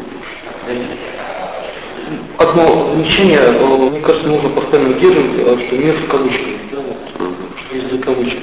[2.37, 7.75] Одно замечание, э, мне кажется, нужно постоянно удерживать, что мир в кавычках, да, вот, что
[7.75, 8.39] есть за кавычки.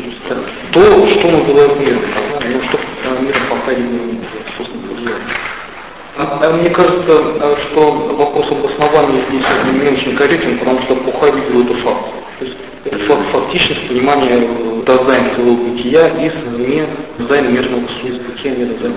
[0.72, 2.03] То, что называют миром,
[3.68, 5.23] э, не называют.
[6.16, 11.62] А Мне кажется, э, что вопрос обоснования здесь не очень корректен, потому что Пуха видел
[11.62, 12.05] эту факт.
[12.38, 14.49] То есть это факт, фактичность понимания
[14.87, 16.87] дизайна своего бытия извне
[17.18, 18.96] дизайна мирного бытия, не дизайна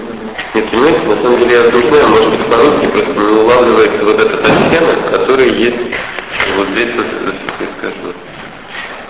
[0.55, 4.47] Нет, понимаете, на самом деле я думаю, может быть по-русски просто не улавливается вот этот
[4.47, 5.95] оттенок, который есть
[6.57, 7.05] вот здесь вот,
[7.77, 8.13] скажу.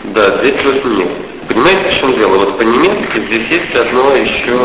[0.06, 1.33] Да, здесь вот нет.
[1.48, 2.38] Понимаете, в чем дело?
[2.38, 4.56] Вот по-немецки здесь есть одно еще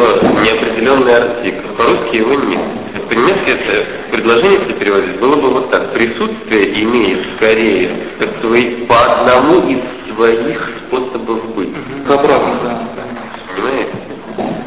[0.44, 1.68] неопределенный артикль.
[1.76, 2.60] По-русски его нет.
[3.08, 5.92] По-немецки это предложение, если переводить, было бы вот так.
[5.94, 9.80] Присутствие имеет скорее как свои, по одному из
[10.14, 11.74] своих способов быть.
[12.06, 12.88] Обратно, да.
[13.54, 13.92] Понимаете?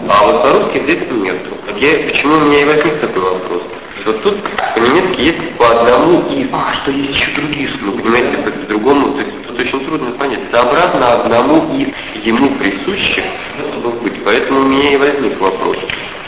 [0.09, 1.57] А вот по-русски здесь нету.
[1.79, 3.63] Я, почему у меня и возник такой вопрос?
[4.05, 4.37] Вот тут
[4.75, 6.47] по-немецки есть по одному из.
[6.51, 10.41] А, что есть еще другие Ну, понимаете, по-другому, то есть тут очень трудно понять.
[10.53, 11.87] Сообразно одному из
[12.25, 14.23] ему присущих способов быть.
[14.23, 15.77] Поэтому у меня и возник вопрос.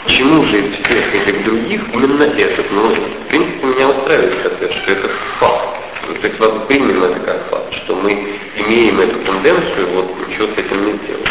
[0.04, 2.70] Почему же из всех этих других именно этот?
[2.70, 5.10] Ну, в принципе, меня устраивает ответ, что это
[5.40, 5.84] факт.
[6.20, 10.58] То есть вот примем это как факт, что мы имеем эту тенденцию, вот ничего с
[10.58, 11.30] этим не делать.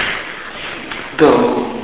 [1.18, 1.30] Да.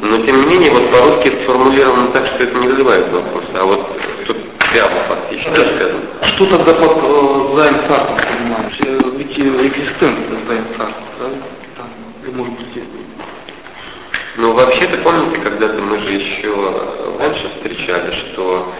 [0.01, 3.87] Но тем не менее, вот по-русски сформулировано так, что это не вызывает вопроса, а вот
[4.25, 4.37] тут
[4.71, 5.75] прямо фактически да.
[5.75, 6.01] сказано.
[6.23, 8.79] Что тогда под э, Зайнцартом понимаешь?
[8.85, 11.29] Э, ведь э, экзистенция Зайнцарта, да?
[11.77, 11.87] Там,
[12.23, 12.69] или может быть
[14.37, 16.53] ну, вообще-то, помните, когда-то мы же еще
[17.19, 18.71] раньше встречали, что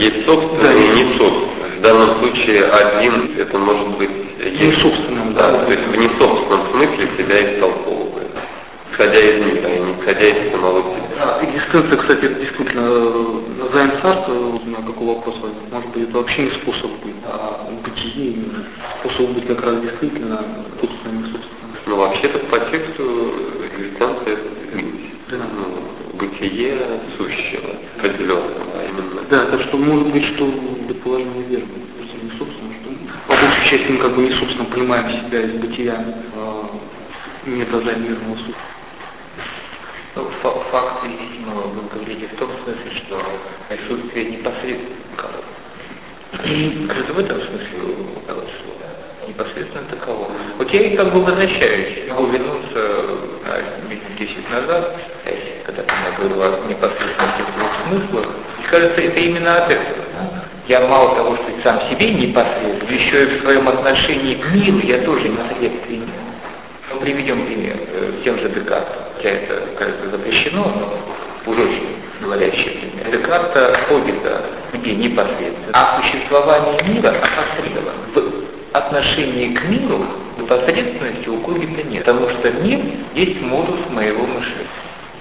[0.00, 1.70] есть собственное да, и не собственное.
[1.76, 4.10] В данном случае один, это может быть...
[4.38, 5.50] Не собственным, да.
[5.50, 5.64] да.
[5.66, 8.21] То есть в несобственном смысле себя истолковывает
[9.02, 11.38] исходя из мира, а не исходя из самого себя.
[11.42, 14.28] Экзистенция, кстати, это действительно Зайнцарт,
[14.66, 15.36] на какой вопрос
[15.72, 18.36] может быть, это вообще не способ быть, а бытие,
[19.00, 20.38] способ быть как раз действительно
[20.80, 21.52] собственно, не собственно.
[21.86, 23.32] Ну, вообще-то по тексту
[23.66, 25.12] экзистенция это быть.
[25.30, 25.38] Да.
[25.38, 26.78] Ну, бытие
[27.16, 29.22] сущего, определенного, а именно.
[29.30, 30.46] Да, так что может быть, что
[30.86, 31.66] предположение верно.
[32.22, 32.90] Не собственно, что
[33.28, 36.04] по большей части мы как бы не собственно понимаем себя из бытия
[36.36, 36.70] а,
[37.46, 38.81] метазомерного сущего.
[40.14, 43.22] Ну, факт вы говорите в том смысле, что
[43.70, 44.92] отсутствие непосредственно
[47.12, 48.82] в этом смысле слово.
[49.28, 50.28] Непосредственно таково.
[50.58, 53.04] Вот я и как бы возвращаюсь, могу вернуться
[53.44, 54.96] на месяц 10 назад,
[55.64, 58.34] когда мне говорил о непосредственности в двух смыслах.
[58.60, 60.04] И кажется, это именно от этого.
[60.68, 64.98] Я мало того, что сам себе непосредственно, еще и в своем отношении к миру я
[65.04, 66.08] тоже непосредственный.
[66.92, 67.76] Ну, приведем пример.
[67.92, 69.11] Э, тем же Декартом.
[69.22, 73.18] Хотя это, кажется, запрещено, но уже очень говорящий пример.
[73.18, 74.16] Декарта ходит
[74.72, 75.72] где непосредственно.
[75.74, 77.92] А существование мира опосредовано.
[78.14, 80.04] В отношении к миру
[80.38, 82.04] непосредственности у Когита нет.
[82.04, 82.80] Потому что мир
[83.14, 84.66] есть модус моего мышления.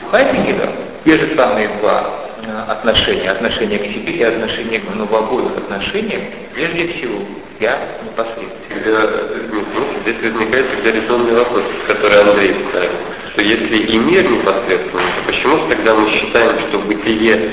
[0.03, 0.71] У Хайдегера
[1.05, 2.09] те же самые два
[2.41, 6.21] э, отношения, отношение к себе и отношение к, ну, в обоих отношениях,
[6.53, 7.19] прежде всего,
[7.59, 9.40] я непосредственно.
[10.11, 12.91] Здесь возникает всегда резонный вопрос, который Андрей ставил,
[13.31, 17.49] что если и мир непосредственно, то почему тогда мы считаем, что бытие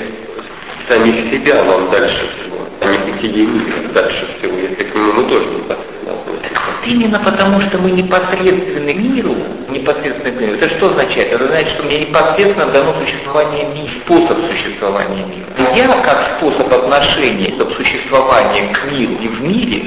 [0.89, 5.23] самих себя нам дальше всего, а не бытие мира дальше всего, если к нему мы
[5.29, 6.61] тоже непосредственно относимся?
[6.85, 9.35] Именно потому, что мы непосредственны миру,
[9.69, 10.53] непосредственны к миру.
[10.55, 11.31] Это что означает?
[11.31, 15.71] Это значит, что мне непосредственно дано существование мира, способ существования мира.
[15.77, 19.85] Я как способ отношения, способ существования к миру и в мире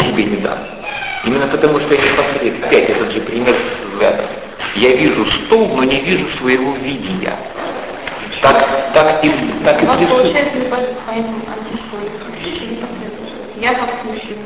[0.00, 0.58] себе не дам.
[1.24, 3.56] Именно потому, что я непосредственно, опять этот же пример
[3.92, 4.24] взгляда.
[4.76, 7.36] Я вижу стол, но не вижу своего видения.
[8.42, 9.28] Так, так и,
[9.64, 10.10] так и присутствует.
[10.10, 12.78] получается непосредственно антисущий
[13.56, 14.36] Я как сущий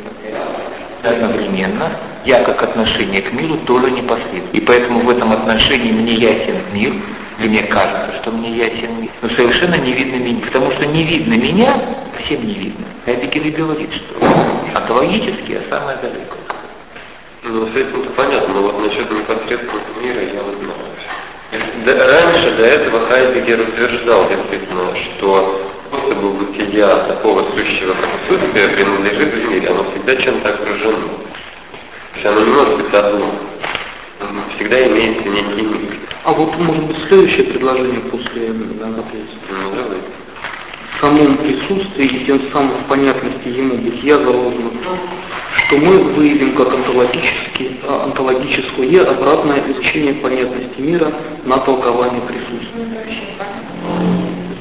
[1.03, 1.91] Одновременно
[2.27, 4.51] я как отношение к миру тоже непосредственно.
[4.53, 6.93] И поэтому в этом отношении мне ясен мир,
[7.39, 11.05] или мне кажется, что мне ясен мир, но совершенно не видно меня, потому что не
[11.05, 11.81] видно меня,
[12.25, 12.85] всем не видно.
[13.07, 14.27] Эпикер и говорит, что
[14.75, 16.37] онтологически я самое далеко.
[17.43, 20.91] Ну, с этим-то понятно, но вот насчет непосредственного мира я вот знаю.
[21.87, 29.51] Да, раньше до этого Хайдегер утверждал действительно, что способу бытия такого сущего присутствия принадлежит в
[29.51, 31.09] мире, оно всегда чем-то окружено.
[31.09, 33.35] То есть оно не может быть одно.
[34.57, 35.99] Всегда имеется некий мир.
[36.25, 39.27] А вот может быть следующее предложение после данного ответа.
[39.49, 39.99] Ну, давай.
[41.01, 44.99] В самом присутствии и тем самым в понятности ему бытия заложено то,
[45.65, 51.11] что мы выявим как а, онтологическое обратное изучение понятности мира
[51.47, 52.85] на толкование присутствия.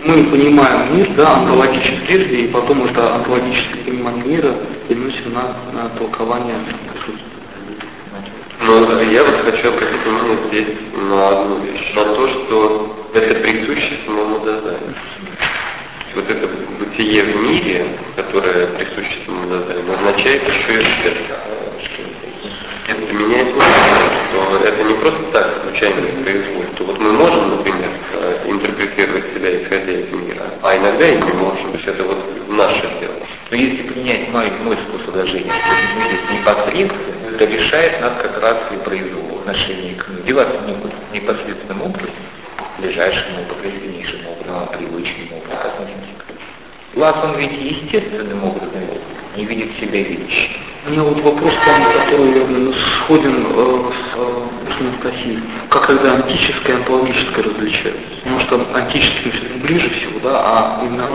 [0.06, 4.56] Мы понимаем мир, да, онтологически прежде, и потом это онтологическое понимание мира
[4.88, 6.56] переносим на, на толкование
[6.94, 7.40] присутствия.
[8.62, 14.00] Но я вот хочу обратить внимание здесь на одну вещь, на то, что это присуще
[14.06, 14.96] самому Дазаю.
[16.16, 16.48] Вот это
[16.80, 17.86] бытие в мире,
[18.16, 19.54] которое присуще самому
[19.94, 21.40] означает еще и это,
[22.88, 26.76] это меняет логику, что это не просто так случайно происходит.
[26.76, 31.34] То вот мы можем, например, э, интерпретировать себя исходя из мира, а иногда и не
[31.34, 31.72] можем.
[31.72, 33.16] То есть это вот наше дело.
[33.52, 38.42] Но если принять мой, мой способ выражения, что мир есть непосредственно, это лишает нас как
[38.42, 40.24] раз и произвола в отношении к миру.
[40.26, 40.60] Деваться
[41.14, 42.16] непосредственным образом,
[42.82, 45.88] ближайшим образом, сильнейшим образом, привычным образом.
[46.96, 48.82] Глаз, он ведь естественным образом
[49.38, 50.50] не видит себя видящим.
[50.88, 52.74] У меня вот вопрос который
[53.06, 54.50] сходен э, с э,
[54.80, 55.40] Анастасией.
[55.70, 58.16] Как когда антическое и онтологическое различаются?
[58.24, 61.06] Потому что антическим все-таки ближе всего, да, а именно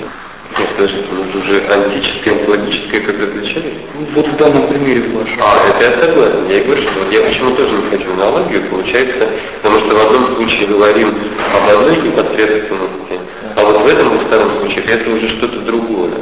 [0.00, 0.33] да.
[0.56, 3.78] Нет, подождите, ну это уже антическое, онтологическое как различались?
[3.94, 5.40] Ну, Вот в данном примере вашем.
[5.40, 6.46] А, это я согласен.
[6.48, 9.28] Я и говорю, что вот я почему тоже не хочу аналогию, получается,
[9.62, 11.08] потому что в одном случае говорим
[11.54, 13.20] об одной непосредственности,
[13.56, 16.12] а вот в этом, во втором случае, это уже что-то другое.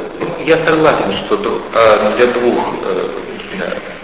[0.45, 3.09] Я согласен, что а, для двух э,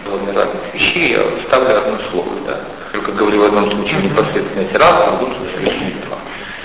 [0.05, 2.59] довольно разных вещей я ставлю одно слово, да.
[2.91, 6.17] Только говорю в одном случае непосредственность раз, а в другом случае два.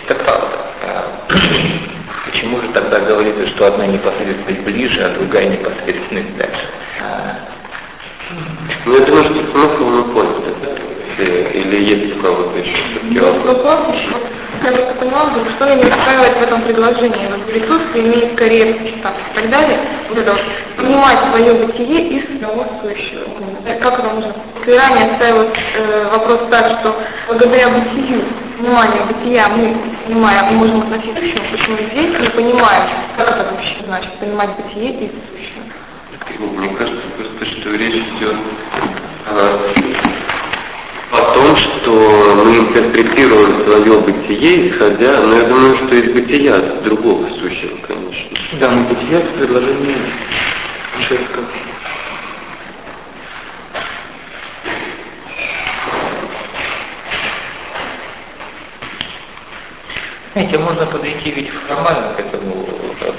[0.06, 0.58] Это правда.
[2.54, 6.68] А, Почему же тогда говорится, что одна непосредственность ближе, а другая непосредственность дальше?
[8.82, 8.92] Что
[9.50, 10.84] смысл мы поняли, да?
[11.24, 13.96] Или, есть у кого-то еще все-таки Вот вопрос?
[14.98, 17.26] поняла, вдруг, что меня не устраивает в этом предложении.
[17.28, 18.36] Вот присутствие имеет
[19.02, 19.78] там, и так далее.
[20.08, 20.40] Вот это вот,
[20.76, 23.24] понимать свое бытие из самого сущего.
[23.80, 24.34] Как это можно?
[24.66, 26.96] Ранее ставилось э, вопрос так, что
[27.28, 28.24] благодаря бытию,
[28.56, 29.76] пониманию бытия мы,
[30.06, 34.50] понимая, мы можем относиться к сущему, почему здесь не понимаем, как это вообще значит, понимать
[34.56, 35.62] бытие из сущего.
[36.38, 38.36] Ну, Мне кажется просто, что речь идет
[39.26, 39.72] а,
[41.12, 41.90] о том, что
[42.44, 48.30] мы интерпретируем свое бытие, исходя, но я думаю, что из бытия другого сущего, конечно.
[48.60, 49.96] Да, но бытия в предложении
[51.08, 51.40] Шевка.
[60.34, 62.66] Знаете, можно подойти ведь формально к этому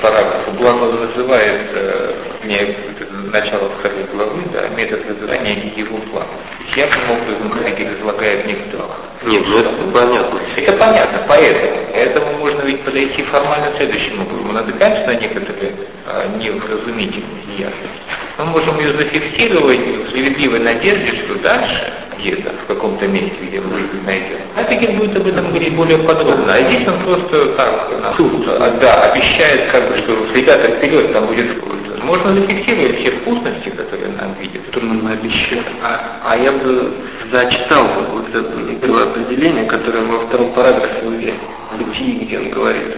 [0.02, 0.52] параграфу.
[0.60, 2.14] Он называет э,
[2.44, 6.28] мне это начало второй главы, да, метод называния его плана.
[6.76, 9.00] Явным образом Хайгель излагает двух.
[9.32, 10.40] Нет, ну это понятно.
[10.58, 11.86] Это понятно, поэтому.
[11.94, 14.48] Поэтому можно ведь подойти формально следующим образом.
[14.48, 15.72] Мы натыкаемся на некоторые
[16.06, 18.25] а, невразумительные неясности.
[18.38, 23.80] Мы можем ее зафиксировать в справедливой надежде, что дальше, где-то, в каком-то месте, где мы
[23.80, 26.48] их найдем, Хайгель будет об этом говорить более подробно.
[26.50, 31.58] А здесь он просто так, а, да, обещает, как бы, что ребята вперед, там будет
[31.58, 32.04] вкусно.
[32.04, 34.66] Можно зафиксировать все вкусности, которые нам видят.
[34.66, 35.64] который нам обещали.
[35.82, 36.94] А, а я бы
[37.32, 38.44] зачитал вот это
[38.82, 41.34] первое определение, которое во втором параграфе уже
[41.78, 42.98] бытие, где он говорит.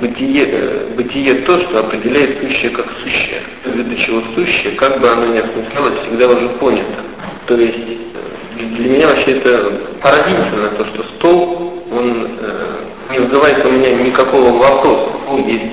[0.00, 3.42] Бытие, э, бытие то, что определяет сущее как сущее.
[3.64, 7.04] Ввиду чего сущее, как бы оно ни осмыслялось, всегда уже понято.
[7.46, 9.72] То есть э, для меня вообще это
[10.02, 15.10] поразительно, то, что стол, он э, не вызывает у меня никакого вопроса.
[15.28, 15.64] Он есть,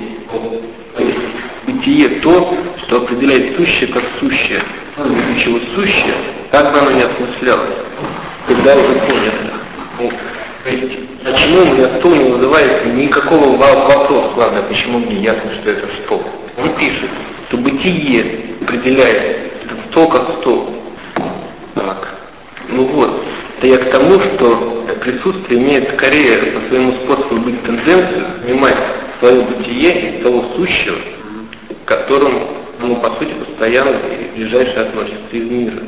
[0.96, 1.18] то есть
[1.66, 4.62] бытие то, что определяет сущее как сущее.
[4.98, 6.14] Ввиду чего сущее,
[6.52, 7.74] как бы оно ни осмыслялось,
[8.46, 10.35] всегда уже понято.
[11.24, 14.32] Почему у меня стол не вызывает никакого во- вопроса?
[14.34, 16.22] Главное, почему мне ясно, что это стол.
[16.58, 17.10] Он пишет,
[17.48, 20.74] что бытие определяет этот стол как стол.
[21.74, 22.08] Так.
[22.68, 23.22] Ну вот,
[23.58, 28.76] Это я к тому, что присутствие имеет скорее по своему способу быть тенденцию снимать
[29.20, 30.96] свое бытие из того сущего,
[31.84, 32.48] к которому,
[32.80, 35.78] ну, по сути, постоянно и ближайше относится из мира.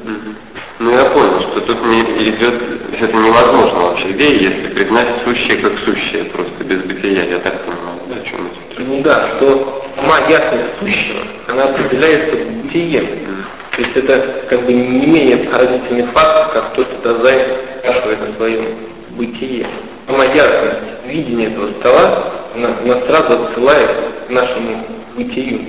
[0.81, 2.63] Ну, я понял, что тут не идет,
[2.93, 7.99] это невозможно вообще идея, если признать сущее как сущее, просто без бытия, я так понимаю,
[8.09, 8.83] да, о чем это?
[8.85, 13.07] Ну да, что сама ясность сущего, она определяется бытием.
[13.73, 18.37] То есть это как бы не менее поразительный факт, как то, что Дазай спрашивает о
[18.37, 18.65] своем
[19.17, 19.67] бытие.
[20.07, 23.91] Сама ясность видения этого стола, она, она сразу отсылает
[24.29, 24.85] к нашему
[25.17, 25.61] бытию.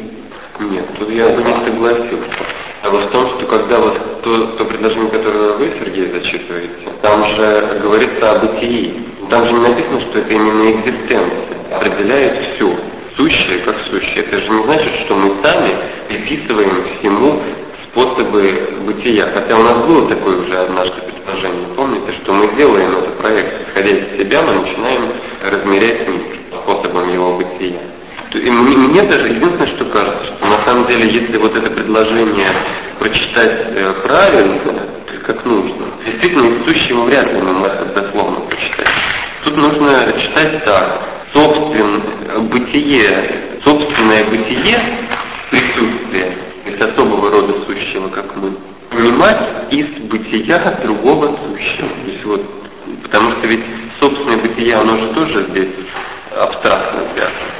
[0.59, 2.68] Нет, тут я бы не согласился.
[2.81, 7.25] А вот в том, что когда вот то, то предложение, которое вы, Сергей, зачитываете, там
[7.25, 9.05] же говорится о бытии.
[9.29, 12.75] Там же не написано, что это именно экзистенция определяет все.
[13.17, 14.23] Сущее как сущее.
[14.23, 15.77] Это же не значит, что мы сами
[16.07, 17.41] приписываем всему
[17.91, 19.29] способы бытия.
[19.35, 21.67] Хотя у нас было такое уже однажды предложение.
[21.75, 25.11] Помните, что мы делаем этот проект, исходя из себя, мы начинаем
[25.43, 26.21] размерять мир
[26.63, 27.98] способом его бытия.
[28.31, 32.53] И мне даже единственное, что кажется, что на самом деле, если вот это предложение
[32.99, 34.59] прочитать э, правильно,
[35.25, 38.93] как нужно, действительно из сущего вряд ли мы можем дословно прочитать.
[39.45, 41.01] Тут нужно читать так.
[41.33, 44.79] Собствен, бытие, собственное бытие,
[45.49, 48.53] присутствие, из особого рода сущего, как мы,
[48.91, 51.89] понимать из бытия другого сущего.
[51.89, 52.41] То есть вот,
[53.03, 53.65] потому что ведь
[54.01, 55.69] собственное бытие, оно же тоже здесь
[56.35, 57.58] абстрактно связано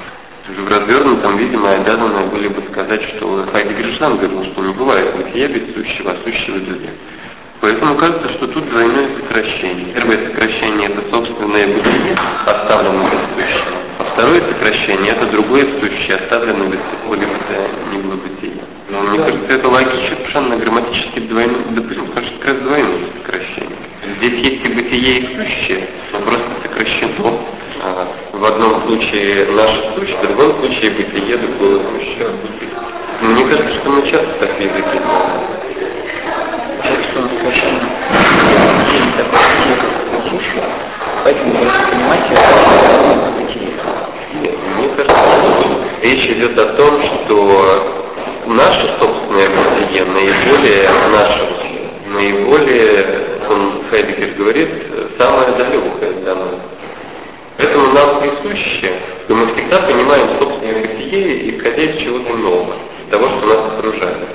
[0.58, 5.16] в развернутом виде мы обязаны были бы сказать, что Хайдегер сам говорил, что не бывает
[5.16, 6.90] бытия без сущего, а сущего века.
[7.62, 9.94] Поэтому кажется, что тут двойное сокращение.
[9.94, 13.78] Первое сокращение– это собственное бытие, оставленное без сущего.
[14.00, 17.34] А второе сокращение– это другое сущее, оставленное без какого-либо
[17.92, 18.64] ни было бытия.
[18.90, 23.78] Но мне кажется, это логично, совершенно грамматически двойное, допустим, потому что как раз двойное сокращение.
[24.20, 27.00] Здесь есть и бытие, и сущее, но просто сокращено
[28.34, 32.32] в одном случае наше сущее, в другом случае бытие другого сущего.
[33.22, 35.02] Мне кажется, что мы часто так в языке.
[37.12, 37.90] Что он совершенно
[41.24, 43.72] поэтому нужно понимать это бытие.
[44.78, 45.66] Мне кажется, что
[46.04, 47.36] речь идет о том, что
[48.48, 51.44] наше собственное бытие наиболее наше,
[52.08, 54.70] наиболее, он Хайдегер говорит,
[55.20, 56.56] самое далекое для нас.
[57.62, 58.94] Поэтому нам присуще,
[59.26, 62.76] что мы всегда понимаем собственное бытие, исходя из чего-то нового,
[63.12, 64.30] того, что нас окружает.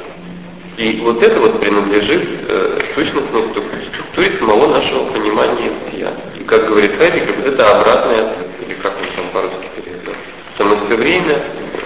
[0.77, 3.45] И вот это вот принадлежит э, сущностной
[3.93, 6.13] структуре, самого нашего понимания бытия.
[6.39, 8.35] И как говорит Хайдегер, вот это обратное,
[8.67, 10.17] или как он там по-русски переведет,
[10.57, 11.43] что мы все время...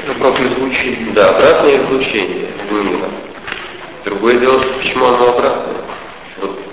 [0.09, 1.13] Обратное излучение.
[1.15, 3.11] Да, обратное излучение мира.
[4.07, 5.88] Другое дело, почему оно обратное.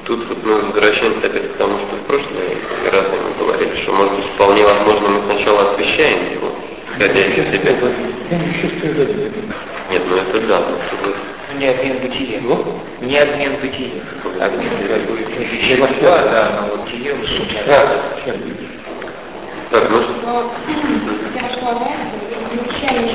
[0.06, 2.58] Тут вот мы возвращаемся опять к тому, что в прошлый
[2.94, 6.52] раз мы говорили, что может быть вполне возможно мы сначала освещаем его,
[6.94, 7.72] исходя из себя.
[9.90, 11.36] Нет, ну это да, но согласен.
[11.58, 12.40] Не обмен бытия.
[13.02, 14.02] Не обмен бытия.
[14.42, 14.78] Обмен
[15.40, 17.16] вещества, да, но вот бытие
[19.72, 20.52] Так, ну Но
[21.34, 21.74] я шла
[22.54, 23.06] излучение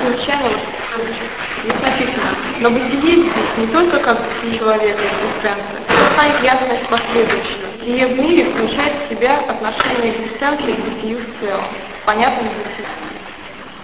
[0.00, 0.56] излучение
[1.64, 2.36] незначительно.
[2.60, 4.18] Но бытие здесь не только как
[4.58, 7.70] человека экзистенция, но станет ясность последующего.
[7.78, 11.64] Бытие в мире включает в себя отношение экзистенции к бытию в целом.
[12.04, 12.48] Понятно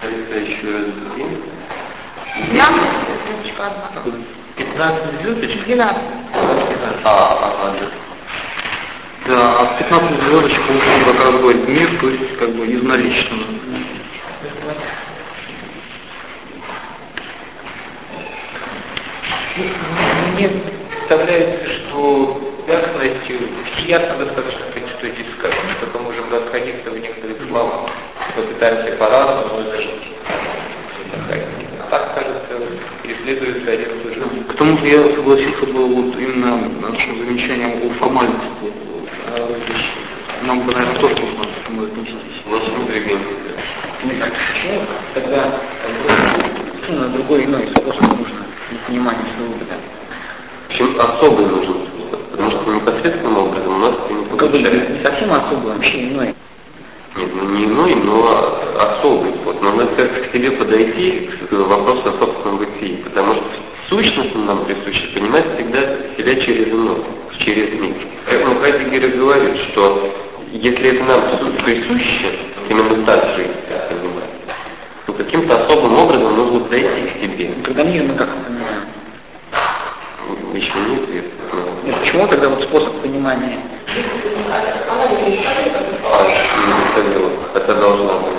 [0.01, 1.37] раз время.
[2.49, 2.81] 12
[3.25, 3.89] звездочка одна.
[4.55, 5.63] 15 звездочек?
[5.65, 6.01] 12.
[7.03, 7.87] А, ага, да.
[9.27, 13.43] Да, а в 15 звездочек он показывает мир, то есть как бы из наличного.
[19.57, 20.49] Мне
[20.91, 23.39] представляется, что ясностью,
[23.87, 27.89] ясно достаточно сказать, что здесь сказано, только можем расходиться в некоторых словах.
[28.35, 30.13] Мы пытаемся по-разному изложить.
[31.81, 32.53] А так, кажется,
[33.01, 34.21] преследуется один и тот же.
[34.47, 40.03] К тому же я согласился бы вот именно нашим замечанием о формальности вещей.
[40.43, 42.43] Нам бы, наверное, тоже нужно к этому отнестись.
[42.47, 43.25] Значит, мы двигаемся.
[44.03, 44.81] Почему
[45.15, 49.75] тогда совершенно другой иной способ нужно для понимания своего быта?
[50.67, 54.93] В общем, особый нужен способ, потому что непосредственным образом у нас это не бы получается.
[54.93, 56.35] не совсем особый, вообще иной.
[57.17, 59.31] Нет, ну не иной, но особый.
[59.43, 59.61] Вот.
[59.61, 63.43] Но надо как к себе подойти к вопросу о собственном бытии, потому что
[63.89, 65.79] сущностно нам присуще понимать всегда
[66.17, 66.97] себя через иной,
[67.39, 67.95] через мир.
[68.25, 70.13] Поэтому Хайдегер и говорит, что
[70.51, 72.31] если это нам прису- присуще,
[72.69, 73.35] именно так
[73.69, 74.29] как понимать,
[75.07, 77.49] то каким-то особым образом нужно подойти к себе.
[77.63, 78.83] Когда мир мы как понимаем?
[80.53, 81.31] Еще неизвестно.
[81.85, 83.59] Нет, почему тогда вот способ понимания?
[84.51, 84.61] А,
[86.61, 88.33] не это должна быть.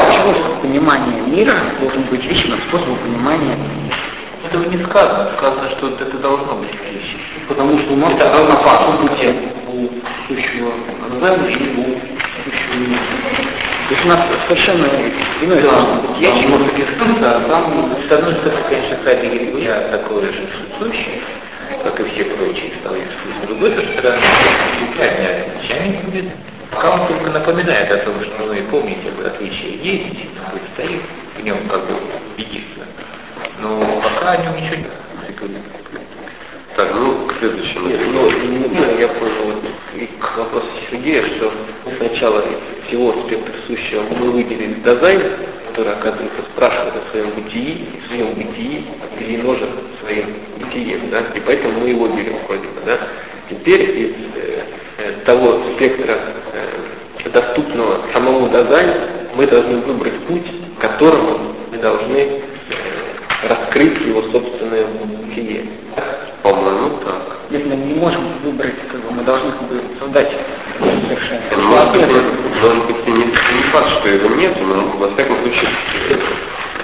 [0.00, 3.56] Почему понимание мира должен быть личным способом понимания
[4.54, 5.30] этого не сказано.
[5.36, 7.16] Сказано, что это должно быть вещи.
[7.48, 8.96] Потому что у нас Это разный опасно.
[8.98, 9.34] путь
[9.68, 9.88] у
[10.28, 10.72] сущего
[11.08, 12.13] называемого и у.
[12.44, 14.86] То есть у нас совершенно
[15.40, 19.56] иное Да, способ бытия, там чем может инстанция, а там С одной стороны, конечно, Хайдегер
[19.58, 21.22] я такой же сущий,
[21.82, 23.34] как и все прочие стоические.
[23.42, 24.22] С другой стороны,
[24.78, 26.24] принципиальное отличие будет,
[26.70, 31.02] пока он только напоминает о том, что вы помните, отличие есть, вы стоит
[31.38, 31.94] в нем как бы
[32.36, 32.86] единственно.
[33.60, 35.83] Но пока о нем ничего не
[36.76, 37.86] Так, ну, к следующему.
[37.86, 39.54] Нет, ну, немного я понял
[39.94, 41.52] и к вопросу Сергея, что
[41.98, 45.22] сначала из всего спектра сущего мы выделили дизайн,
[45.68, 48.84] который, оказывается, спрашивает о своем бытии, и в своем бытии
[49.18, 49.68] переножен
[50.00, 50.26] своим
[50.58, 52.98] бытием, да, и поэтому мы его берем вроде бы, да.
[53.50, 54.62] Теперь из э,
[54.98, 56.18] э, того спектра
[56.52, 58.94] э, доступного самому дизайну
[59.36, 60.46] мы должны выбрать путь,
[60.80, 62.38] которому мы должны э,
[63.48, 65.66] раскрыть его собственное бытие.
[66.44, 67.38] По-моему, так.
[67.48, 70.30] Если мы не можем выбрать, как бы мы должны как бы создать
[70.78, 71.56] совершенно.
[71.56, 75.70] Может быть, может быть не, не факт, что его нет, но во всяком случае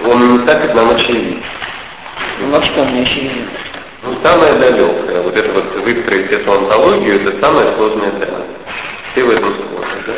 [0.07, 1.43] он не так нам очевиден.
[2.41, 3.49] Ну вообще он не очевиден.
[4.03, 8.41] Ну, самое далекое, вот это вот выстроить эту антологию, это самое сложное дело.
[9.13, 10.15] Все в этом сложны, да?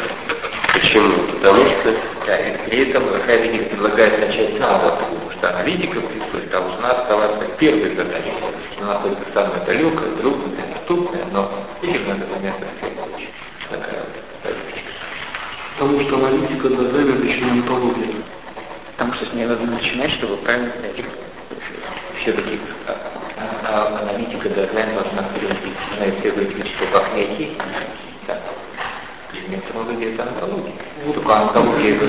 [0.73, 1.27] Почему?
[1.33, 1.95] Потому что
[2.27, 7.45] Да, и при этом Хайдегер предлагает начать с самого потому что аналитика присутствует, должна оставаться
[7.59, 8.33] первой задачей.
[8.81, 11.51] Она находится самое далекое, трудное, недоступное, но
[11.83, 12.93] этим надо заняться в
[15.79, 18.09] потому что аналитика дизайна это еще не антология.
[18.93, 21.05] Потому что с ней надо начинать, чтобы правильно понять.
[22.23, 22.97] Все-таки а,
[23.65, 27.51] а, аналитика дизайн должна привести на исследователя, что как найти,
[29.75, 30.73] роде это антология.
[31.15, 32.07] Только антология это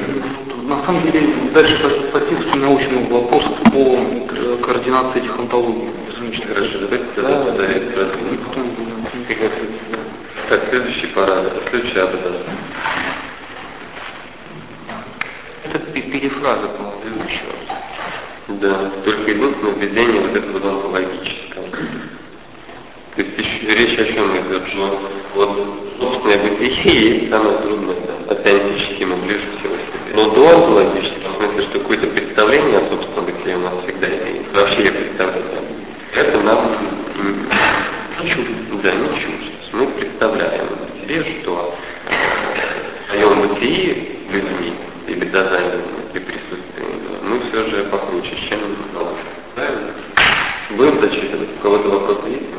[0.63, 5.31] На самом деле, дальше по, по тексту научного вопроса по координации этих.
[5.35, 8.07] Извините, Хорошо, давайте Да, да, да.
[10.49, 12.35] Так, следующий параграф, следующий абзац.
[15.65, 17.53] Это пе- перефраза, по-моему, предыдущего.
[18.47, 21.65] Да, только единственное введение вот этого онтологического.
[23.15, 24.99] То есть еще речь о чем идет, что
[25.35, 25.49] вот
[25.99, 30.15] собственное бытие есть самое трудное, да, атеистически мы ближе всего себе.
[30.15, 34.53] Но до онтологического, в смысле, что какое-то представление о собственном бытие у нас всегда есть.
[34.53, 35.43] Вообще я представляю.
[36.15, 36.77] Это нам
[38.21, 38.53] не чуждо.
[38.83, 39.53] Да, не чуждо.
[39.73, 40.67] Мы представляем
[41.01, 41.73] себе, что
[42.05, 44.73] в своем бытии людьми
[45.07, 45.81] или дизайном,
[46.13, 46.89] или присутствием,
[47.23, 48.59] мы все же покруче, чем.
[49.55, 49.93] Правильно?
[50.71, 51.49] Будем зачитывать.
[51.59, 52.53] У кого-то вопросы есть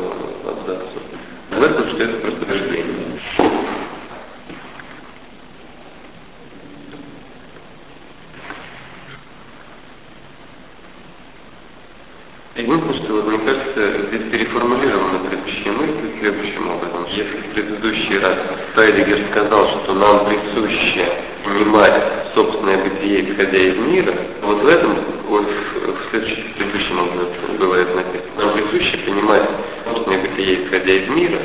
[0.64, 2.24] В этом, что это.
[12.74, 17.06] Выпуск, вот, мне кажется, здесь переформулирована предыдущая мысль следующим образом.
[17.14, 18.38] Если в предыдущий раз
[18.74, 21.12] Хайдегер сказал, что нам присуще
[21.44, 22.02] понимать
[22.34, 24.98] собственное бытие, исходя из мира, вот в этом,
[25.28, 29.48] вот в, в следующем, в предыдущем абзаце было это написано, нам присуще понимать
[29.84, 31.38] собственное бытие, исходя из мира,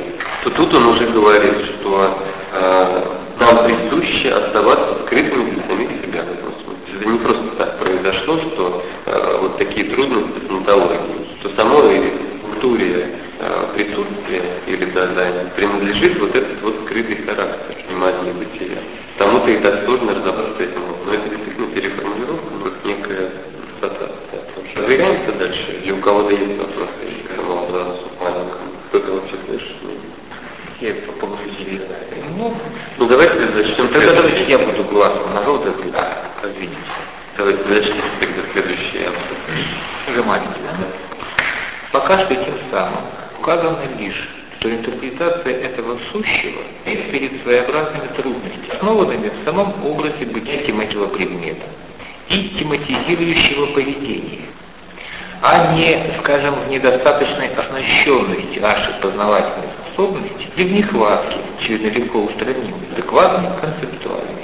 [0.44, 2.18] то тут он уже говорит, что
[2.54, 3.02] э,
[3.42, 6.24] нам присуще оставаться скрытыми для самих себя.
[6.24, 13.08] Это не просто так произошло, что э, вот такие трудности с онтологией, что самой структуре
[13.40, 18.78] э, присутствия или дизайна принадлежит вот этот вот скрытый характер внимания бытия.
[19.18, 20.82] Тому-то и так сложно разобраться с этим.
[21.06, 23.32] Но это действительно переформулировка, как некая
[23.78, 24.40] ассоциация.
[24.76, 26.92] Проверяемся дальше, или у кого-то есть вопросы
[27.28, 28.72] к этому абзацу маленькому?
[28.90, 29.76] Кто-то вообще слышит?
[30.82, 31.42] Я по поводу
[32.38, 32.54] Ну,
[32.98, 34.58] Ну давайте зачтем тогда давайте следующий.
[34.58, 35.94] я буду глазом на желтый цвет.
[36.42, 36.78] Извините.
[37.50, 39.24] Давайте зачтите тогда следующий абзац.
[40.78, 40.88] Да?
[41.92, 43.06] Пока что тем самым
[43.40, 44.30] указано лишь,
[44.60, 51.66] что интерпретация этого сущего есть перед своеобразными трудностями, основанными в самом образе бытия темативного предмета
[52.30, 54.46] и тематизирующего поведения,
[55.42, 63.50] а не, скажем, в недостаточной оснащенности нашей познавательной способности или в нехватке, черновико устранимой, адекватной
[63.60, 64.39] концептуальности.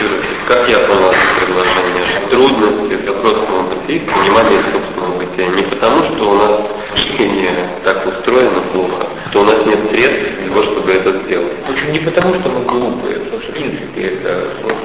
[0.00, 6.04] Раз, как я понял это предложение, что трудности собственного бытия, понимания собственного бытия, не потому,
[6.04, 6.60] что у нас
[6.92, 11.52] мышление так устроено плохо, что у нас нет средств для того, чтобы это сделать.
[11.66, 14.84] В общем, не потому, что мы глупые, потому что в принципе это сложно.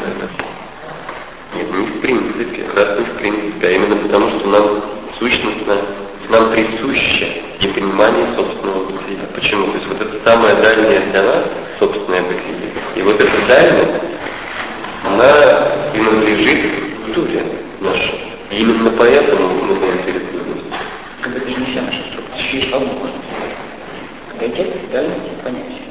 [1.56, 4.84] Нет, не в принципе, раз не в принципе, а именно потому, что нам
[5.18, 5.76] сущностно
[6.30, 9.26] нам присуще непонимание собственного бытия.
[9.34, 9.66] Почему?
[9.72, 11.44] То есть вот это самое дальнее для нас
[11.80, 12.72] собственное бытие.
[12.96, 14.04] И вот эта дальность,
[15.04, 17.44] она принадлежит культуре
[17.80, 18.20] нашей.
[18.52, 20.62] Именно поэтому мы заинтересованы.
[21.22, 23.16] Когда перенесем нашу структуру, есть возможность.
[24.36, 25.90] Отойти дальности понятия.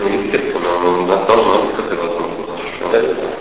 [0.00, 2.40] Ну, естественно, у нас должна быть такая возможность.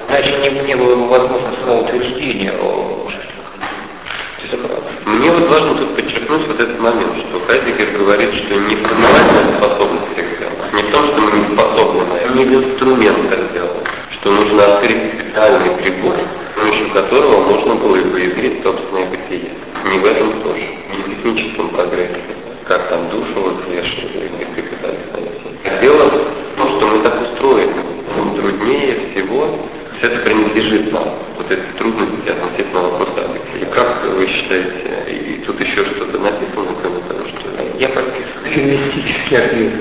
[0.08, 3.08] Значит, не, не было возможно самоутверждения о
[5.06, 10.14] Мне вот важно тут подчеркнуть вот этот момент, что Хайдегер говорит, что не формировательная способность
[10.14, 13.88] всех сделать, не в том, что мы не способны это, не в инструмент так делать,
[14.20, 19.52] что нужно открыть специальный прибор, с помощью которого можно было бы измерить собственное бытие.
[19.86, 22.20] Не в этом тоже, не в техническом прогрессе,
[22.68, 27.84] как там душу взвешивали и так Дело в том, что мы так устроены.
[28.36, 29.60] Труднее всего
[30.00, 31.10] все это принадлежит нам.
[31.38, 33.28] Вот эти трудности относительно вопроса
[33.60, 37.50] И как вы считаете, и тут еще что-то написано, кроме того, что...
[37.78, 38.54] Я прописываю.
[38.54, 39.74] Феминистический ответ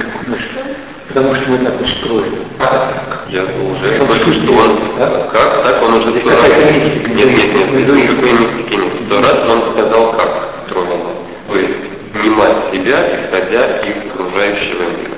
[1.67, 2.39] Устроены.
[2.61, 4.99] А, я уже Он слышу, что он...
[4.99, 5.29] да?
[5.33, 5.65] Как?
[5.65, 6.49] Так он уже Здесь сто раз...
[6.49, 7.11] какая-то мистика.
[7.11, 8.93] Нет, нет, нет, никакой мистики нет.
[9.09, 10.31] Сто раз он сказал, как
[10.67, 11.11] устроено.
[11.49, 15.17] То есть понимать себя, исходя из окружающего мира.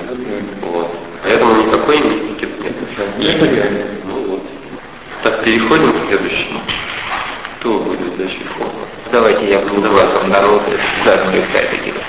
[0.61, 0.87] Вот.
[1.23, 2.75] Поэтому никакой мистики нет.
[2.95, 3.85] Что реально?
[4.05, 4.41] Ну вот.
[5.23, 6.59] Так, переходим к следующему.
[7.59, 8.47] Кто будет защищен?
[9.11, 10.63] Давайте я буду вас народ
[11.05, 12.01] царствую Хайдегера.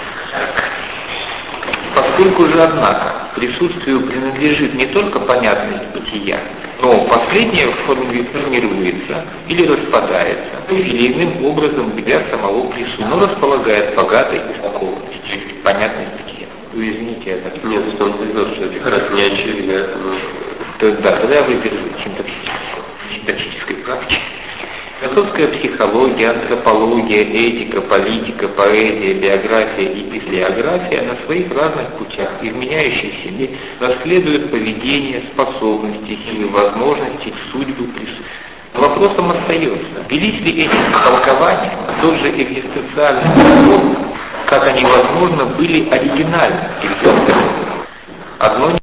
[1.94, 3.21] Поскольку же, однако,
[4.42, 6.40] принадлежит не только понятность бытия,
[6.80, 14.40] но последнее форми- формируется или распадается, или иным образом для самого присутствия, но располагает богатой
[14.54, 16.46] истолковностью, понятность бытия.
[16.74, 19.88] Извините, я так Нет, том-то и дело, что это как раз не очевидно.
[20.78, 22.84] То да, тогда я выберу синтаксическую,
[23.14, 24.21] синтаксической практики.
[25.12, 33.50] Философская психология, антропология, этика, политика, поэзия, биография и библиография на своих разных путях, изменяющих себе,
[33.78, 38.24] расследуют поведение, способности, силы, возможности, судьбу присутствия.
[38.72, 44.12] Вопросом остается, велись ли эти толкования тот же экзистенциальный
[44.46, 46.68] как они, возможно, были оригинальны.
[48.38, 48.81] Одно